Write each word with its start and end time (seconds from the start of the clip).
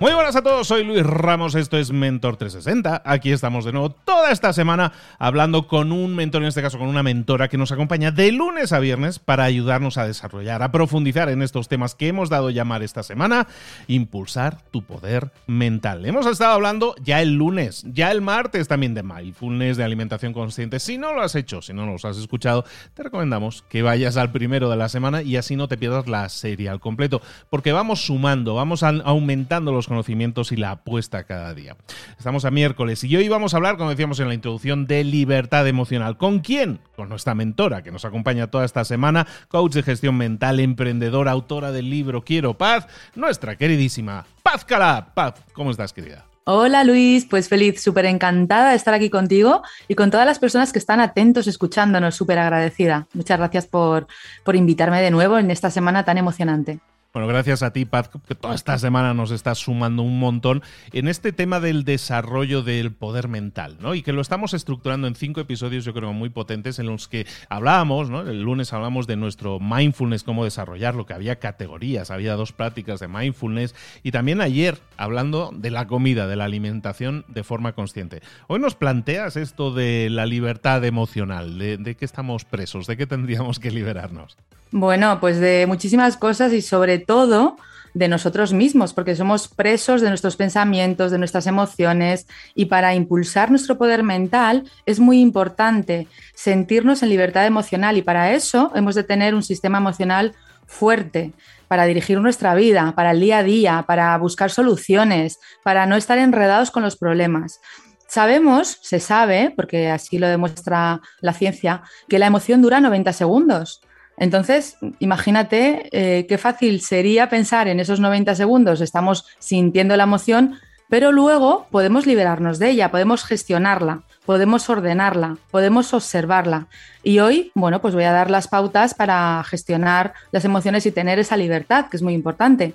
Muy 0.00 0.12
buenas 0.12 0.36
a 0.36 0.42
todos, 0.42 0.68
soy 0.68 0.84
Luis 0.84 1.02
Ramos, 1.02 1.56
esto 1.56 1.76
es 1.76 1.90
Mentor 1.90 2.36
360. 2.36 3.02
Aquí 3.04 3.32
estamos 3.32 3.64
de 3.64 3.72
nuevo 3.72 3.90
toda 3.90 4.30
esta 4.30 4.52
semana 4.52 4.92
hablando 5.18 5.66
con 5.66 5.90
un 5.90 6.14
mentor, 6.14 6.42
en 6.42 6.48
este 6.48 6.62
caso 6.62 6.78
con 6.78 6.86
una 6.86 7.02
mentora 7.02 7.48
que 7.48 7.58
nos 7.58 7.72
acompaña 7.72 8.12
de 8.12 8.30
lunes 8.30 8.72
a 8.72 8.78
viernes 8.78 9.18
para 9.18 9.42
ayudarnos 9.42 9.98
a 9.98 10.06
desarrollar, 10.06 10.62
a 10.62 10.70
profundizar 10.70 11.28
en 11.30 11.42
estos 11.42 11.66
temas 11.66 11.96
que 11.96 12.06
hemos 12.06 12.30
dado 12.30 12.50
llamar 12.50 12.84
esta 12.84 13.02
semana, 13.02 13.48
impulsar 13.88 14.62
tu 14.70 14.82
poder 14.82 15.32
mental. 15.48 16.06
Hemos 16.06 16.26
estado 16.26 16.52
hablando 16.52 16.94
ya 17.02 17.20
el 17.20 17.34
lunes, 17.34 17.84
ya 17.88 18.12
el 18.12 18.20
martes 18.20 18.68
también 18.68 18.94
de 18.94 19.02
mindfulness, 19.02 19.78
de 19.78 19.82
alimentación 19.82 20.32
consciente. 20.32 20.78
Si 20.78 20.96
no 20.96 21.12
lo 21.12 21.22
has 21.22 21.34
hecho, 21.34 21.60
si 21.60 21.72
no 21.72 21.86
los 21.86 22.04
has 22.04 22.18
escuchado, 22.18 22.64
te 22.94 23.02
recomendamos 23.02 23.64
que 23.68 23.82
vayas 23.82 24.16
al 24.16 24.30
primero 24.30 24.70
de 24.70 24.76
la 24.76 24.88
semana 24.88 25.22
y 25.22 25.34
así 25.34 25.56
no 25.56 25.66
te 25.66 25.76
pierdas 25.76 26.06
la 26.06 26.28
serie 26.28 26.68
al 26.68 26.78
completo, 26.78 27.20
porque 27.50 27.72
vamos 27.72 28.06
sumando, 28.06 28.54
vamos 28.54 28.84
aumentando 28.84 29.72
los 29.72 29.87
conocimientos 29.88 30.52
y 30.52 30.56
la 30.56 30.72
apuesta 30.72 31.24
cada 31.24 31.54
día. 31.54 31.76
Estamos 32.18 32.44
a 32.44 32.50
miércoles 32.50 33.02
y 33.04 33.16
hoy 33.16 33.28
vamos 33.28 33.54
a 33.54 33.56
hablar, 33.56 33.76
como 33.76 33.90
decíamos 33.90 34.20
en 34.20 34.28
la 34.28 34.34
introducción, 34.34 34.86
de 34.86 35.04
libertad 35.04 35.66
emocional. 35.66 36.16
¿Con 36.16 36.40
quién? 36.40 36.80
Con 36.94 37.08
nuestra 37.08 37.34
mentora 37.34 37.82
que 37.82 37.90
nos 37.90 38.04
acompaña 38.04 38.48
toda 38.48 38.64
esta 38.64 38.84
semana, 38.84 39.26
coach 39.48 39.72
de 39.72 39.82
gestión 39.82 40.16
mental, 40.16 40.60
emprendedora, 40.60 41.32
autora 41.32 41.72
del 41.72 41.90
libro 41.90 42.22
Quiero 42.22 42.56
Paz, 42.56 42.86
nuestra 43.14 43.56
queridísima 43.56 44.26
Paz 44.42 44.64
Calab. 44.64 45.14
Paz, 45.14 45.34
¿cómo 45.52 45.70
estás, 45.70 45.92
querida? 45.92 46.28
Hola 46.50 46.82
Luis, 46.82 47.26
pues 47.26 47.46
feliz, 47.46 47.82
súper 47.82 48.06
encantada 48.06 48.70
de 48.70 48.76
estar 48.76 48.94
aquí 48.94 49.10
contigo 49.10 49.62
y 49.86 49.96
con 49.96 50.10
todas 50.10 50.24
las 50.24 50.38
personas 50.38 50.72
que 50.72 50.78
están 50.78 50.98
atentos 50.98 51.46
escuchándonos, 51.46 52.14
súper 52.14 52.38
agradecida. 52.38 53.06
Muchas 53.12 53.36
gracias 53.36 53.66
por, 53.66 54.06
por 54.44 54.56
invitarme 54.56 55.02
de 55.02 55.10
nuevo 55.10 55.36
en 55.36 55.50
esta 55.50 55.70
semana 55.70 56.06
tan 56.06 56.16
emocionante. 56.16 56.80
Bueno, 57.14 57.26
gracias 57.26 57.62
a 57.62 57.72
ti, 57.72 57.86
Paz, 57.86 58.10
que 58.10 58.34
toda 58.34 58.54
esta 58.54 58.78
semana 58.78 59.14
nos 59.14 59.30
estás 59.30 59.58
sumando 59.58 60.02
un 60.02 60.20
montón 60.20 60.62
en 60.92 61.08
este 61.08 61.32
tema 61.32 61.58
del 61.58 61.84
desarrollo 61.84 62.62
del 62.62 62.92
poder 62.92 63.28
mental, 63.28 63.78
¿no? 63.80 63.94
Y 63.94 64.02
que 64.02 64.12
lo 64.12 64.20
estamos 64.20 64.52
estructurando 64.52 65.06
en 65.06 65.14
cinco 65.14 65.40
episodios, 65.40 65.86
yo 65.86 65.94
creo, 65.94 66.12
muy 66.12 66.28
potentes, 66.28 66.78
en 66.78 66.86
los 66.86 67.08
que 67.08 67.26
hablábamos, 67.48 68.10
¿no? 68.10 68.20
El 68.20 68.42
lunes 68.42 68.74
hablamos 68.74 69.06
de 69.06 69.16
nuestro 69.16 69.58
mindfulness, 69.58 70.22
cómo 70.22 70.44
desarrollarlo, 70.44 71.06
que 71.06 71.14
había 71.14 71.38
categorías, 71.38 72.10
había 72.10 72.34
dos 72.34 72.52
prácticas 72.52 73.00
de 73.00 73.08
mindfulness, 73.08 73.74
y 74.02 74.10
también 74.10 74.42
ayer 74.42 74.78
hablando 74.98 75.50
de 75.54 75.70
la 75.70 75.86
comida, 75.86 76.26
de 76.26 76.36
la 76.36 76.44
alimentación 76.44 77.24
de 77.28 77.42
forma 77.42 77.72
consciente. 77.72 78.20
Hoy 78.48 78.60
nos 78.60 78.74
planteas 78.74 79.36
esto 79.36 79.72
de 79.72 80.10
la 80.10 80.26
libertad 80.26 80.84
emocional, 80.84 81.58
de, 81.58 81.78
de 81.78 81.94
qué 81.94 82.04
estamos 82.04 82.44
presos, 82.44 82.86
de 82.86 82.98
qué 82.98 83.06
tendríamos 83.06 83.58
que 83.58 83.70
liberarnos. 83.70 84.36
Bueno, 84.70 85.18
pues 85.20 85.40
de 85.40 85.66
muchísimas 85.66 86.16
cosas 86.16 86.52
y 86.52 86.60
sobre 86.60 86.98
todo 86.98 87.56
de 87.94 88.08
nosotros 88.08 88.52
mismos, 88.52 88.92
porque 88.92 89.16
somos 89.16 89.48
presos 89.48 90.00
de 90.00 90.08
nuestros 90.08 90.36
pensamientos, 90.36 91.10
de 91.10 91.18
nuestras 91.18 91.46
emociones 91.46 92.26
y 92.54 92.66
para 92.66 92.94
impulsar 92.94 93.50
nuestro 93.50 93.78
poder 93.78 94.02
mental 94.02 94.70
es 94.86 95.00
muy 95.00 95.20
importante 95.20 96.06
sentirnos 96.34 97.02
en 97.02 97.08
libertad 97.08 97.46
emocional 97.46 97.96
y 97.96 98.02
para 98.02 98.32
eso 98.32 98.70
hemos 98.74 98.94
de 98.94 99.04
tener 99.04 99.34
un 99.34 99.42
sistema 99.42 99.78
emocional 99.78 100.34
fuerte 100.66 101.32
para 101.66 101.86
dirigir 101.86 102.20
nuestra 102.20 102.54
vida, 102.54 102.92
para 102.94 103.12
el 103.12 103.20
día 103.20 103.38
a 103.38 103.42
día, 103.42 103.84
para 103.86 104.16
buscar 104.18 104.50
soluciones, 104.50 105.38
para 105.64 105.86
no 105.86 105.96
estar 105.96 106.18
enredados 106.18 106.70
con 106.70 106.82
los 106.82 106.96
problemas. 106.96 107.60
Sabemos, 108.06 108.78
se 108.82 109.00
sabe, 109.00 109.52
porque 109.54 109.90
así 109.90 110.18
lo 110.18 110.28
demuestra 110.28 111.00
la 111.20 111.32
ciencia, 111.34 111.82
que 112.08 112.18
la 112.18 112.26
emoción 112.26 112.62
dura 112.62 112.80
90 112.80 113.12
segundos. 113.12 113.82
Entonces, 114.18 114.76
imagínate 114.98 115.88
eh, 115.92 116.26
qué 116.26 116.38
fácil 116.38 116.80
sería 116.80 117.28
pensar 117.28 117.68
en 117.68 117.80
esos 117.80 118.00
90 118.00 118.34
segundos, 118.34 118.80
estamos 118.80 119.26
sintiendo 119.38 119.96
la 119.96 120.04
emoción, 120.04 120.58
pero 120.88 121.12
luego 121.12 121.66
podemos 121.70 122.06
liberarnos 122.06 122.58
de 122.58 122.70
ella, 122.70 122.90
podemos 122.90 123.24
gestionarla, 123.24 124.02
podemos 124.24 124.68
ordenarla, 124.68 125.36
podemos 125.50 125.92
observarla. 125.94 126.66
Y 127.02 127.20
hoy, 127.20 127.52
bueno, 127.54 127.80
pues 127.80 127.94
voy 127.94 128.04
a 128.04 128.12
dar 128.12 128.30
las 128.30 128.48
pautas 128.48 128.94
para 128.94 129.42
gestionar 129.44 130.14
las 130.32 130.44
emociones 130.44 130.86
y 130.86 130.92
tener 130.92 131.18
esa 131.18 131.36
libertad, 131.36 131.86
que 131.90 131.96
es 131.96 132.02
muy 132.02 132.14
importante. 132.14 132.74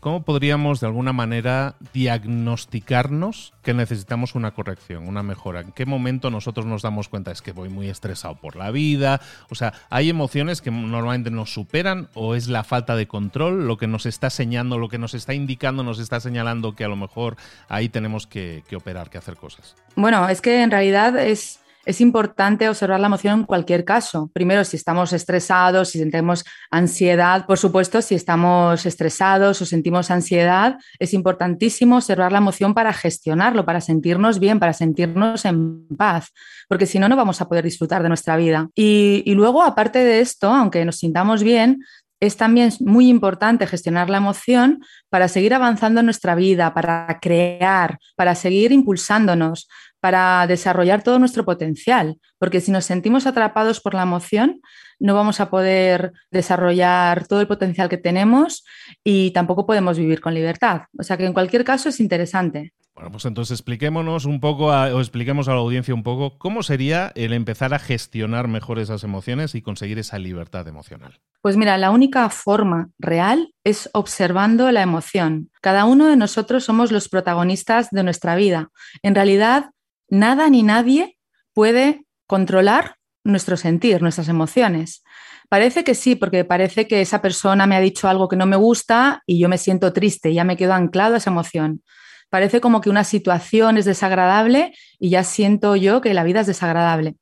¿Cómo 0.00 0.22
podríamos 0.22 0.80
de 0.80 0.86
alguna 0.86 1.12
manera 1.12 1.74
diagnosticarnos 1.92 3.52
que 3.62 3.74
necesitamos 3.74 4.34
una 4.34 4.52
corrección, 4.52 5.08
una 5.08 5.22
mejora? 5.22 5.60
¿En 5.60 5.72
qué 5.72 5.86
momento 5.86 6.30
nosotros 6.30 6.66
nos 6.66 6.82
damos 6.82 7.08
cuenta? 7.08 7.30
Es 7.30 7.42
que 7.42 7.52
voy 7.52 7.68
muy 7.68 7.88
estresado 7.88 8.36
por 8.36 8.56
la 8.56 8.70
vida. 8.70 9.20
O 9.50 9.54
sea, 9.54 9.72
¿hay 9.90 10.08
emociones 10.08 10.60
que 10.60 10.70
normalmente 10.70 11.30
nos 11.30 11.52
superan 11.52 12.08
o 12.14 12.34
es 12.34 12.48
la 12.48 12.64
falta 12.64 12.96
de 12.96 13.08
control 13.08 13.66
lo 13.66 13.76
que 13.76 13.86
nos 13.86 14.06
está 14.06 14.30
señalando, 14.30 14.78
lo 14.78 14.88
que 14.88 14.98
nos 14.98 15.14
está 15.14 15.34
indicando, 15.34 15.82
nos 15.82 15.98
está 15.98 16.20
señalando 16.20 16.74
que 16.74 16.84
a 16.84 16.88
lo 16.88 16.96
mejor 16.96 17.36
ahí 17.68 17.88
tenemos 17.88 18.26
que, 18.26 18.64
que 18.68 18.76
operar, 18.76 19.10
que 19.10 19.18
hacer 19.18 19.36
cosas? 19.36 19.76
Bueno, 19.96 20.28
es 20.28 20.40
que 20.40 20.62
en 20.62 20.70
realidad 20.70 21.18
es 21.18 21.60
es 21.88 22.02
importante 22.02 22.68
observar 22.68 23.00
la 23.00 23.06
emoción 23.06 23.40
en 23.40 23.46
cualquier 23.46 23.82
caso. 23.86 24.30
Primero, 24.34 24.62
si 24.62 24.76
estamos 24.76 25.14
estresados, 25.14 25.88
si 25.88 25.98
sentimos 25.98 26.44
ansiedad, 26.70 27.46
por 27.46 27.56
supuesto, 27.56 28.02
si 28.02 28.14
estamos 28.14 28.84
estresados 28.84 29.62
o 29.62 29.64
sentimos 29.64 30.10
ansiedad, 30.10 30.76
es 30.98 31.14
importantísimo 31.14 31.96
observar 31.96 32.30
la 32.30 32.38
emoción 32.38 32.74
para 32.74 32.92
gestionarlo, 32.92 33.64
para 33.64 33.80
sentirnos 33.80 34.38
bien, 34.38 34.58
para 34.58 34.74
sentirnos 34.74 35.46
en 35.46 35.88
paz, 35.96 36.30
porque 36.68 36.84
si 36.84 36.98
no, 36.98 37.08
no 37.08 37.16
vamos 37.16 37.40
a 37.40 37.48
poder 37.48 37.64
disfrutar 37.64 38.02
de 38.02 38.08
nuestra 38.08 38.36
vida. 38.36 38.68
Y, 38.74 39.22
y 39.24 39.32
luego, 39.32 39.62
aparte 39.62 40.00
de 40.00 40.20
esto, 40.20 40.50
aunque 40.50 40.84
nos 40.84 40.96
sintamos 40.96 41.42
bien, 41.42 41.80
es 42.20 42.36
también 42.36 42.72
muy 42.80 43.08
importante 43.08 43.66
gestionar 43.66 44.10
la 44.10 44.18
emoción 44.18 44.82
para 45.08 45.28
seguir 45.28 45.54
avanzando 45.54 46.00
en 46.00 46.06
nuestra 46.06 46.34
vida, 46.34 46.74
para 46.74 47.18
crear, 47.20 47.98
para 48.16 48.34
seguir 48.34 48.72
impulsándonos, 48.72 49.68
para 50.00 50.46
desarrollar 50.46 51.02
todo 51.02 51.18
nuestro 51.18 51.44
potencial, 51.44 52.18
porque 52.38 52.60
si 52.60 52.70
nos 52.70 52.84
sentimos 52.84 53.26
atrapados 53.26 53.80
por 53.80 53.94
la 53.94 54.02
emoción, 54.02 54.60
no 54.98 55.14
vamos 55.14 55.40
a 55.40 55.50
poder 55.50 56.12
desarrollar 56.30 57.26
todo 57.26 57.40
el 57.40 57.46
potencial 57.46 57.88
que 57.88 57.98
tenemos 57.98 58.64
y 59.04 59.30
tampoco 59.30 59.66
podemos 59.66 59.98
vivir 59.98 60.20
con 60.20 60.34
libertad. 60.34 60.82
O 60.98 61.02
sea 61.02 61.16
que 61.16 61.26
en 61.26 61.32
cualquier 61.32 61.64
caso 61.64 61.88
es 61.88 62.00
interesante. 62.00 62.72
Bueno, 62.98 63.12
pues 63.12 63.26
entonces 63.26 63.60
expliquémonos 63.60 64.24
un 64.24 64.40
poco, 64.40 64.66
o 64.66 64.98
expliquemos 64.98 65.46
a 65.46 65.52
la 65.52 65.58
audiencia 65.58 65.94
un 65.94 66.02
poco 66.02 66.36
cómo 66.36 66.64
sería 66.64 67.12
el 67.14 67.32
empezar 67.32 67.72
a 67.72 67.78
gestionar 67.78 68.48
mejor 68.48 68.80
esas 68.80 69.04
emociones 69.04 69.54
y 69.54 69.62
conseguir 69.62 70.00
esa 70.00 70.18
libertad 70.18 70.66
emocional. 70.66 71.20
Pues 71.40 71.56
mira, 71.56 71.78
la 71.78 71.92
única 71.92 72.28
forma 72.28 72.88
real 72.98 73.54
es 73.62 73.88
observando 73.92 74.72
la 74.72 74.82
emoción. 74.82 75.48
Cada 75.60 75.84
uno 75.84 76.08
de 76.08 76.16
nosotros 76.16 76.64
somos 76.64 76.90
los 76.90 77.08
protagonistas 77.08 77.88
de 77.92 78.02
nuestra 78.02 78.34
vida. 78.34 78.70
En 79.04 79.14
realidad, 79.14 79.70
nada 80.08 80.48
ni 80.50 80.62
nadie 80.62 81.18
puede 81.52 82.04
controlar 82.26 82.96
nuestro 83.24 83.56
sentir, 83.56 84.02
nuestras 84.02 84.28
emociones. 84.28 85.02
Parece 85.48 85.84
que 85.84 85.94
sí, 85.94 86.14
porque 86.14 86.44
parece 86.44 86.86
que 86.86 87.00
esa 87.00 87.22
persona 87.22 87.66
me 87.66 87.76
ha 87.76 87.80
dicho 87.80 88.08
algo 88.08 88.28
que 88.28 88.36
no 88.36 88.46
me 88.46 88.56
gusta 88.56 89.22
y 89.26 89.38
yo 89.38 89.48
me 89.48 89.58
siento 89.58 89.92
triste, 89.92 90.34
ya 90.34 90.44
me 90.44 90.56
quedo 90.56 90.74
anclado 90.74 91.14
a 91.14 91.18
esa 91.18 91.30
emoción. 91.30 91.82
Parece 92.30 92.60
como 92.60 92.80
que 92.80 92.90
una 92.90 93.04
situación 93.04 93.78
es 93.78 93.86
desagradable 93.86 94.74
y 94.98 95.10
ya 95.10 95.24
siento 95.24 95.76
yo 95.76 96.00
que 96.00 96.12
la 96.12 96.24
vida 96.24 96.40
es 96.40 96.46
desagradable. 96.46 97.16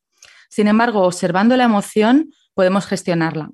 Sin 0.48 0.66
embargo, 0.66 1.02
observando 1.02 1.56
la 1.56 1.64
emoción 1.64 2.30
podemos 2.54 2.86
gestionarla. 2.86 3.50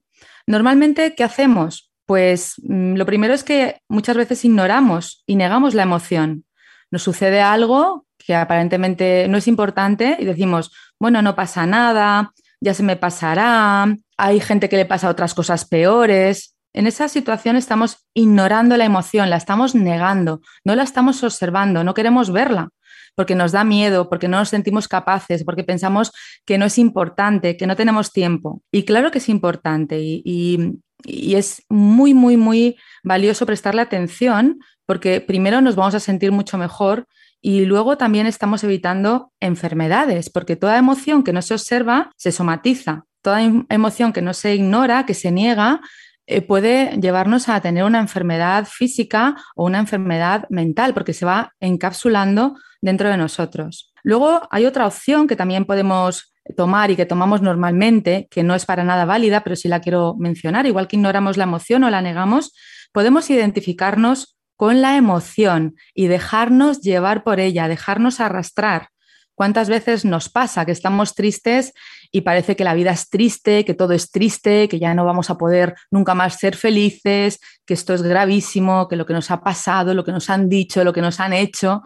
Normalmente, 0.47 1.15
¿qué 1.15 1.25
hacemos? 1.25 1.93
Pues 2.07 2.55
mm, 2.63 2.95
lo 2.95 3.07
primero 3.07 3.35
es 3.35 3.45
que 3.45 3.81
muchas 3.89 4.17
veces 4.17 4.45
ignoramos 4.45 5.23
y 5.27 5.37
negamos 5.37 5.75
la 5.75 5.83
emoción. 5.83 6.45
Nos 6.91 7.03
sucede 7.03 7.41
algo 7.41 8.07
que 8.23 8.35
aparentemente 8.35 9.27
no 9.29 9.39
es 9.39 9.49
importante 9.49 10.17
y 10.19 10.25
decimos, 10.25 10.73
bueno, 10.99 11.23
no 11.23 11.35
pasa 11.35 11.67
nada, 11.67 12.33
ya 12.61 12.75
se 12.75 12.83
me 12.83 12.97
pasará, 12.97 13.95
hay 14.17 14.41
gente 14.41 14.69
que 14.69 14.77
le 14.77 14.87
pasa 14.87 15.09
otras 15.09 15.35
cosas 15.35 15.65
peores. 15.65 16.57
En 16.73 16.87
esa 16.87 17.09
situación 17.09 17.57
estamos 17.57 18.07
ignorando 18.15 18.77
la 18.77 18.85
emoción, 18.85 19.29
la 19.29 19.37
estamos 19.37 19.75
negando, 19.75 20.41
no 20.65 20.75
la 20.75 20.85
estamos 20.85 21.23
observando, 21.25 21.83
no 21.85 21.93
queremos 21.93 22.31
verla, 22.31 22.69
porque 23.15 23.35
nos 23.35 23.53
da 23.53 23.65
miedo, 23.65 24.09
porque 24.09 24.29
no 24.29 24.39
nos 24.39 24.49
sentimos 24.49 24.89
capaces, 24.89 25.45
porque 25.45 25.65
pensamos 25.65 26.13
que 26.47 26.57
no 26.57 26.67
es 26.67 26.79
importante, 26.79 27.57
que 27.57 27.67
no 27.67 27.77
tenemos 27.77 28.13
tiempo. 28.13 28.63
Y 28.71 28.85
claro 28.85 29.11
que 29.11 29.19
es 29.19 29.29
importante 29.29 29.99
y, 30.01 30.79
es 31.05 31.65
muy, 31.69 32.15
muy, 32.15 32.37
muy 32.37 32.77
valioso 33.03 33.45
prestarle 33.45 33.83
atención, 33.83 34.61
porque 34.87 35.21
primero 35.21 35.61
nos 35.61 35.75
vamos 35.75 35.97
a 35.97 36.01
sentir 36.01 36.31
mucho 36.31 36.59
mejor 36.59 37.09
y 37.43 37.65
luego 37.67 37.99
también 37.99 38.29
estamos 38.29 38.63
evitando 38.63 39.33
enfermedades, 39.41 40.31
porque 40.31 40.55
toda 40.55 40.79
emoción 40.79 41.25
que 41.25 41.33
no 41.33 41.43
se 41.43 41.55
observa 41.55 42.13
se 42.17 42.31
somatiza. 42.31 43.05
Toda 43.21 43.43
emoción 43.69 44.13
que 44.13 44.23
no 44.23 44.33
se 44.33 44.55
ignora, 44.55 45.07
que 45.07 45.15
se 45.15 45.33
niega, 45.33 45.81
eh, 46.27 46.41
puede 46.41 46.97
llevarnos 47.01 47.49
a 47.49 47.61
tener 47.61 47.83
una 47.83 47.99
enfermedad 47.99 48.67
física 48.67 49.37
o 49.57 49.67
una 49.67 49.81
enfermedad 49.81 50.45
mental, 50.51 50.95
porque 50.95 51.13
se 51.13 51.27
va 51.27 51.53
encapsulando 51.59 52.57
dentro 52.81 53.09
de 53.09 53.17
nosotros. 53.17 53.93
Luego 54.05 54.43
hay 54.51 54.65
otra 54.65 54.87
opción 54.87 55.27
que 55.27 55.37
también 55.37 55.65
podemos 55.65 56.33
tomar 56.57 56.93
y 56.93 56.97
que 56.97 57.07
tomamos 57.07 57.43
normalmente, 57.43 58.29
que 58.31 58.45
no 58.45 58.55
es 58.55 58.67
para 58.67 58.85
nada 58.85 59.05
válida, 59.05 59.43
pero 59.43 59.57
sí 59.57 59.69
la 59.69 59.81
quiero 59.81 60.15
mencionar, 60.17 60.67
igual 60.67 60.87
que 60.87 60.97
ignoramos 60.97 61.37
la 61.37 61.45
emoción 61.45 61.83
o 61.85 61.91
la 61.91 62.03
negamos, 62.03 62.53
podemos 62.93 63.31
identificarnos 63.31 64.37
con 64.63 64.81
la 64.81 64.97
emoción 64.97 65.75
y 65.93 66.07
dejarnos 66.07 66.83
llevar 66.83 67.25
por 67.25 67.41
ella, 67.41 67.67
dejarnos 67.67 68.21
arrastrar. 68.21 68.91
¿Cuántas 69.35 69.69
veces 69.69 70.05
nos 70.05 70.29
pasa 70.29 70.65
que 70.65 70.71
estamos 70.71 71.17
tristes 71.17 71.73
y 72.13 72.21
parece 72.21 72.55
que 72.55 72.63
la 72.63 72.75
vida 72.75 72.93
es 72.93 73.11
triste, 73.11 73.65
que 73.65 73.75
todo 73.75 73.93
es 73.93 74.13
triste, 74.13 74.69
que 74.69 74.79
ya 74.79 74.95
no 74.95 75.05
vamos 75.05 75.31
a 75.31 75.37
poder 75.37 75.75
nunca 75.91 76.15
más 76.15 76.39
ser 76.39 76.55
felices, 76.55 77.41
que 77.67 77.75
esto 77.75 77.93
es 77.93 78.03
gravísimo, 78.03 78.87
que 78.87 78.95
lo 78.95 79.05
que 79.05 79.15
nos 79.15 79.33
ha 79.33 79.41
pasado, 79.41 79.95
lo 79.95 80.05
que 80.05 80.13
nos 80.13 80.31
han 80.31 80.49
dicho, 80.49 80.85
lo 80.85 80.93
que 80.93 81.03
nos 81.03 81.19
han 81.19 81.33
hecho? 81.33 81.83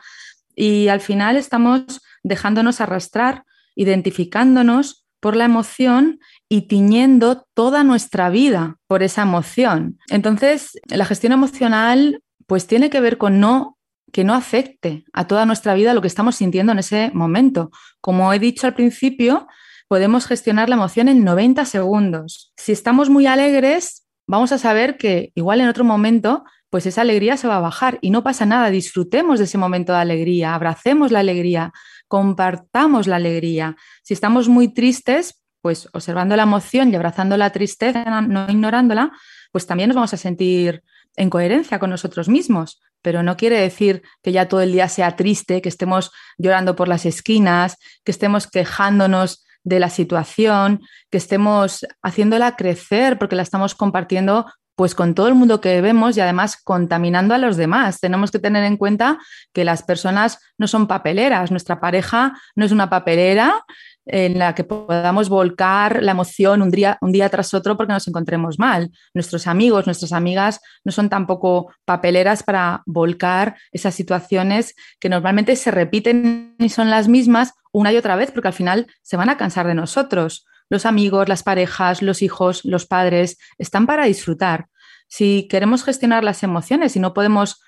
Y 0.54 0.88
al 0.88 1.00
final 1.00 1.38
estamos 1.38 2.02
dejándonos 2.22 2.82
arrastrar, 2.82 3.44
identificándonos 3.74 5.06
por 5.20 5.34
la 5.34 5.46
emoción 5.46 6.20
y 6.46 6.68
tiñendo 6.68 7.46
toda 7.54 7.84
nuestra 7.84 8.28
vida 8.28 8.76
por 8.86 9.02
esa 9.02 9.22
emoción. 9.22 9.98
Entonces, 10.10 10.78
la 10.88 11.06
gestión 11.06 11.32
emocional 11.32 12.20
pues 12.46 12.66
tiene 12.66 12.90
que 12.90 13.00
ver 13.00 13.18
con 13.18 13.40
no 13.40 13.76
que 14.12 14.24
no 14.24 14.34
afecte 14.34 15.04
a 15.12 15.26
toda 15.26 15.46
nuestra 15.46 15.74
vida 15.74 15.92
lo 15.92 16.00
que 16.00 16.08
estamos 16.08 16.36
sintiendo 16.36 16.72
en 16.72 16.78
ese 16.78 17.10
momento. 17.12 17.70
Como 18.00 18.32
he 18.32 18.38
dicho 18.38 18.66
al 18.66 18.74
principio, 18.74 19.46
podemos 19.88 20.26
gestionar 20.26 20.68
la 20.68 20.76
emoción 20.76 21.08
en 21.08 21.24
90 21.24 21.64
segundos. 21.64 22.52
Si 22.56 22.72
estamos 22.72 23.10
muy 23.10 23.26
alegres, 23.26 24.06
vamos 24.26 24.52
a 24.52 24.58
saber 24.58 24.96
que 24.96 25.32
igual 25.34 25.60
en 25.60 25.68
otro 25.68 25.84
momento, 25.84 26.44
pues 26.70 26.86
esa 26.86 27.02
alegría 27.02 27.36
se 27.36 27.48
va 27.48 27.56
a 27.56 27.60
bajar 27.60 27.98
y 28.00 28.10
no 28.10 28.22
pasa 28.22 28.46
nada. 28.46 28.70
Disfrutemos 28.70 29.38
de 29.38 29.44
ese 29.44 29.58
momento 29.58 29.92
de 29.92 29.98
alegría, 29.98 30.54
abracemos 30.54 31.10
la 31.10 31.20
alegría, 31.20 31.72
compartamos 32.08 33.06
la 33.06 33.16
alegría. 33.16 33.76
Si 34.02 34.14
estamos 34.14 34.48
muy 34.48 34.72
tristes, 34.72 35.42
pues 35.60 35.88
observando 35.92 36.36
la 36.36 36.44
emoción 36.44 36.92
y 36.92 36.96
abrazando 36.96 37.36
la 37.36 37.50
tristeza, 37.50 38.20
no 38.20 38.48
ignorándola, 38.48 39.12
pues 39.50 39.66
también 39.66 39.88
nos 39.88 39.96
vamos 39.96 40.14
a 40.14 40.16
sentir 40.16 40.82
en 41.16 41.30
coherencia 41.30 41.78
con 41.78 41.90
nosotros 41.90 42.28
mismos, 42.28 42.80
pero 43.02 43.22
no 43.22 43.36
quiere 43.36 43.60
decir 43.60 44.02
que 44.22 44.32
ya 44.32 44.48
todo 44.48 44.60
el 44.60 44.72
día 44.72 44.88
sea 44.88 45.16
triste, 45.16 45.62
que 45.62 45.68
estemos 45.68 46.12
llorando 46.38 46.76
por 46.76 46.88
las 46.88 47.06
esquinas, 47.06 47.76
que 48.04 48.12
estemos 48.12 48.46
quejándonos 48.46 49.44
de 49.64 49.80
la 49.80 49.90
situación, 49.90 50.80
que 51.10 51.18
estemos 51.18 51.86
haciéndola 52.02 52.56
crecer 52.56 53.18
porque 53.18 53.36
la 53.36 53.42
estamos 53.42 53.74
compartiendo 53.74 54.46
pues 54.76 54.94
con 54.94 55.14
todo 55.14 55.26
el 55.26 55.34
mundo 55.34 55.60
que 55.60 55.80
vemos 55.80 56.16
y 56.16 56.20
además 56.20 56.58
contaminando 56.62 57.34
a 57.34 57.38
los 57.38 57.56
demás. 57.56 57.98
Tenemos 57.98 58.30
que 58.30 58.38
tener 58.38 58.62
en 58.64 58.76
cuenta 58.76 59.18
que 59.54 59.64
las 59.64 59.82
personas 59.82 60.38
no 60.58 60.68
son 60.68 60.86
papeleras, 60.86 61.50
nuestra 61.50 61.80
pareja 61.80 62.34
no 62.54 62.64
es 62.64 62.72
una 62.72 62.90
papelera 62.90 63.64
en 64.06 64.38
la 64.38 64.54
que 64.54 64.64
podamos 64.64 65.28
volcar 65.28 66.02
la 66.02 66.12
emoción 66.12 66.62
un 66.62 66.70
día, 66.70 66.96
un 67.00 67.10
día 67.12 67.28
tras 67.28 67.52
otro 67.54 67.76
porque 67.76 67.92
nos 67.92 68.06
encontremos 68.06 68.58
mal. 68.58 68.90
Nuestros 69.14 69.46
amigos, 69.48 69.86
nuestras 69.86 70.12
amigas 70.12 70.60
no 70.84 70.92
son 70.92 71.08
tampoco 71.08 71.72
papeleras 71.84 72.44
para 72.44 72.82
volcar 72.86 73.56
esas 73.72 73.94
situaciones 73.94 74.74
que 75.00 75.08
normalmente 75.08 75.56
se 75.56 75.72
repiten 75.72 76.54
y 76.58 76.68
son 76.68 76.88
las 76.88 77.08
mismas 77.08 77.52
una 77.72 77.92
y 77.92 77.96
otra 77.96 78.16
vez 78.16 78.30
porque 78.30 78.48
al 78.48 78.54
final 78.54 78.86
se 79.02 79.16
van 79.16 79.28
a 79.28 79.36
cansar 79.36 79.66
de 79.66 79.74
nosotros. 79.74 80.46
Los 80.68 80.86
amigos, 80.86 81.28
las 81.28 81.42
parejas, 81.42 82.00
los 82.00 82.22
hijos, 82.22 82.64
los 82.64 82.86
padres 82.86 83.38
están 83.58 83.86
para 83.86 84.06
disfrutar. 84.06 84.68
Si 85.08 85.46
queremos 85.48 85.84
gestionar 85.84 86.24
las 86.24 86.42
emociones 86.42 86.96
y 86.96 87.00
no 87.00 87.12
podemos 87.12 87.60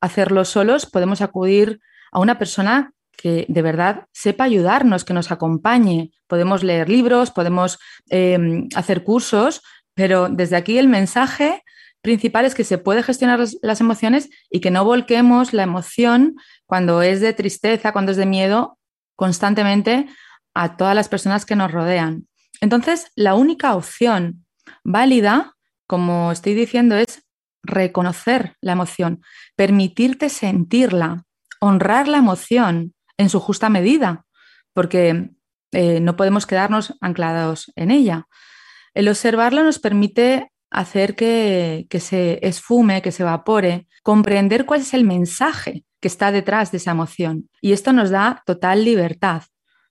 hacerlo 0.00 0.44
solos, 0.44 0.86
podemos 0.86 1.20
acudir 1.20 1.80
a 2.12 2.20
una 2.20 2.38
persona 2.38 2.92
que 3.16 3.46
de 3.48 3.62
verdad 3.62 4.06
sepa 4.12 4.44
ayudarnos, 4.44 5.04
que 5.04 5.14
nos 5.14 5.30
acompañe. 5.30 6.10
Podemos 6.26 6.62
leer 6.62 6.88
libros, 6.88 7.30
podemos 7.30 7.78
em, 8.10 8.68
hacer 8.74 9.02
cursos, 9.04 9.62
pero 9.94 10.28
desde 10.28 10.56
aquí 10.56 10.78
el 10.78 10.88
mensaje 10.88 11.62
principal 12.02 12.44
es 12.44 12.54
que 12.54 12.62
se 12.62 12.78
puede 12.78 13.02
gestionar 13.02 13.40
las, 13.62 13.80
emociones 13.80 14.30
y 14.50 14.60
que 14.60 14.70
no 14.70 14.84
volquemos 14.84 15.52
la 15.52 15.64
emoción 15.64 16.36
cuando 16.66 17.02
es 17.02 17.20
de 17.20 17.32
tristeza, 17.32 17.92
cuando 17.92 18.12
es 18.12 18.16
de 18.16 18.26
miedo, 18.26 18.78
constantemente 19.16 20.06
a 20.54 20.76
todas 20.76 20.94
las 20.94 21.08
personas 21.08 21.44
que 21.44 21.56
nos 21.56 21.72
rodean. 21.72 22.28
Entonces, 22.60 23.10
la 23.16 23.34
única 23.34 23.74
opción 23.74 24.46
válida, 24.84 25.56
como 25.86 26.30
estoy 26.30 26.54
diciendo, 26.54 26.94
es 26.96 27.24
reconocer 27.62 28.56
la 28.60 28.72
emoción, 28.72 29.22
permitirte 29.56 30.28
sentirla, 30.28 31.24
honrar 31.60 32.06
la 32.08 32.18
emoción, 32.18 32.94
en 33.18 33.28
su 33.28 33.40
justa 33.40 33.68
medida, 33.68 34.26
porque 34.72 35.30
eh, 35.72 36.00
no 36.00 36.16
podemos 36.16 36.46
quedarnos 36.46 36.94
anclados 37.00 37.72
en 37.76 37.90
ella. 37.90 38.26
El 38.94 39.08
observarlo 39.08 39.62
nos 39.62 39.78
permite 39.78 40.50
hacer 40.70 41.14
que, 41.14 41.86
que 41.90 42.00
se 42.00 42.38
esfume, 42.46 43.02
que 43.02 43.12
se 43.12 43.22
evapore, 43.22 43.86
comprender 44.02 44.66
cuál 44.66 44.80
es 44.80 44.94
el 44.94 45.04
mensaje 45.04 45.84
que 46.00 46.08
está 46.08 46.32
detrás 46.32 46.72
de 46.72 46.78
esa 46.78 46.92
emoción. 46.92 47.48
Y 47.60 47.72
esto 47.72 47.92
nos 47.92 48.10
da 48.10 48.42
total 48.46 48.84
libertad. 48.84 49.42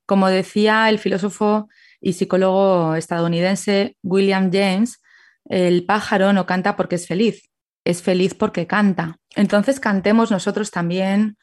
Como 0.05 0.27
decía 0.27 0.89
el 0.89 0.99
filósofo 0.99 1.67
y 1.99 2.13
psicólogo 2.13 2.95
estadounidense 2.95 3.97
William 4.03 4.51
James, 4.51 5.01
el 5.45 5.85
pájaro 5.85 6.33
no 6.33 6.45
canta 6.45 6.75
porque 6.75 6.95
es 6.95 7.07
feliz, 7.07 7.49
es 7.83 8.01
feliz 8.01 8.33
porque 8.33 8.67
canta. 8.67 9.17
Entonces 9.35 9.79
cantemos 9.79 10.31
nosotros 10.31 10.71
también 10.71 11.37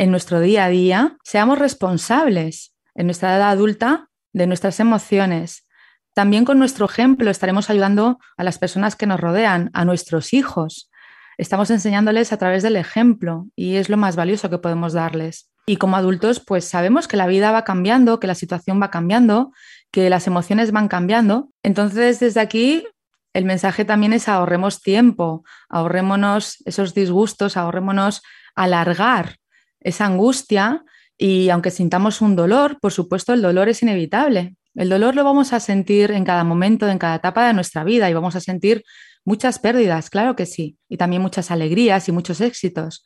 en 0.00 0.10
nuestro 0.10 0.40
día 0.40 0.64
a 0.64 0.68
día, 0.70 1.18
seamos 1.22 1.58
responsables 1.58 2.74
en 2.94 3.06
nuestra 3.06 3.36
edad 3.36 3.50
adulta 3.50 4.08
de 4.32 4.46
nuestras 4.46 4.80
emociones, 4.80 5.66
también 6.14 6.46
con 6.46 6.58
nuestro 6.58 6.86
ejemplo 6.86 7.30
estaremos 7.30 7.68
ayudando 7.68 8.18
a 8.38 8.42
las 8.42 8.58
personas 8.58 8.96
que 8.96 9.06
nos 9.06 9.20
rodean, 9.20 9.68
a 9.74 9.84
nuestros 9.84 10.32
hijos. 10.32 10.90
Estamos 11.36 11.70
enseñándoles 11.70 12.32
a 12.32 12.38
través 12.38 12.62
del 12.62 12.76
ejemplo 12.76 13.48
y 13.54 13.76
es 13.76 13.90
lo 13.90 13.98
más 13.98 14.16
valioso 14.16 14.48
que 14.48 14.56
podemos 14.56 14.94
darles. 14.94 15.50
Y 15.66 15.76
como 15.76 15.98
adultos, 15.98 16.40
pues 16.40 16.64
sabemos 16.64 17.06
que 17.06 17.18
la 17.18 17.26
vida 17.26 17.52
va 17.52 17.64
cambiando, 17.64 18.20
que 18.20 18.26
la 18.26 18.34
situación 18.34 18.80
va 18.80 18.90
cambiando, 18.90 19.52
que 19.90 20.08
las 20.08 20.26
emociones 20.26 20.72
van 20.72 20.88
cambiando. 20.88 21.50
Entonces, 21.62 22.20
desde 22.20 22.40
aquí, 22.40 22.86
el 23.34 23.44
mensaje 23.44 23.84
también 23.84 24.14
es 24.14 24.28
ahorremos 24.28 24.80
tiempo, 24.80 25.44
ahorrémonos 25.68 26.62
esos 26.64 26.94
disgustos, 26.94 27.58
ahorrémonos 27.58 28.22
alargar 28.54 29.39
esa 29.80 30.06
angustia 30.06 30.84
y 31.16 31.50
aunque 31.50 31.70
sintamos 31.70 32.20
un 32.20 32.36
dolor, 32.36 32.78
por 32.80 32.92
supuesto, 32.92 33.32
el 33.32 33.42
dolor 33.42 33.68
es 33.68 33.82
inevitable. 33.82 34.56
El 34.74 34.88
dolor 34.88 35.14
lo 35.14 35.24
vamos 35.24 35.52
a 35.52 35.60
sentir 35.60 36.12
en 36.12 36.24
cada 36.24 36.44
momento, 36.44 36.88
en 36.88 36.98
cada 36.98 37.16
etapa 37.16 37.46
de 37.46 37.52
nuestra 37.52 37.84
vida 37.84 38.08
y 38.08 38.14
vamos 38.14 38.36
a 38.36 38.40
sentir 38.40 38.84
muchas 39.24 39.58
pérdidas, 39.58 40.08
claro 40.08 40.36
que 40.36 40.46
sí, 40.46 40.78
y 40.88 40.96
también 40.96 41.22
muchas 41.22 41.50
alegrías 41.50 42.08
y 42.08 42.12
muchos 42.12 42.40
éxitos. 42.40 43.04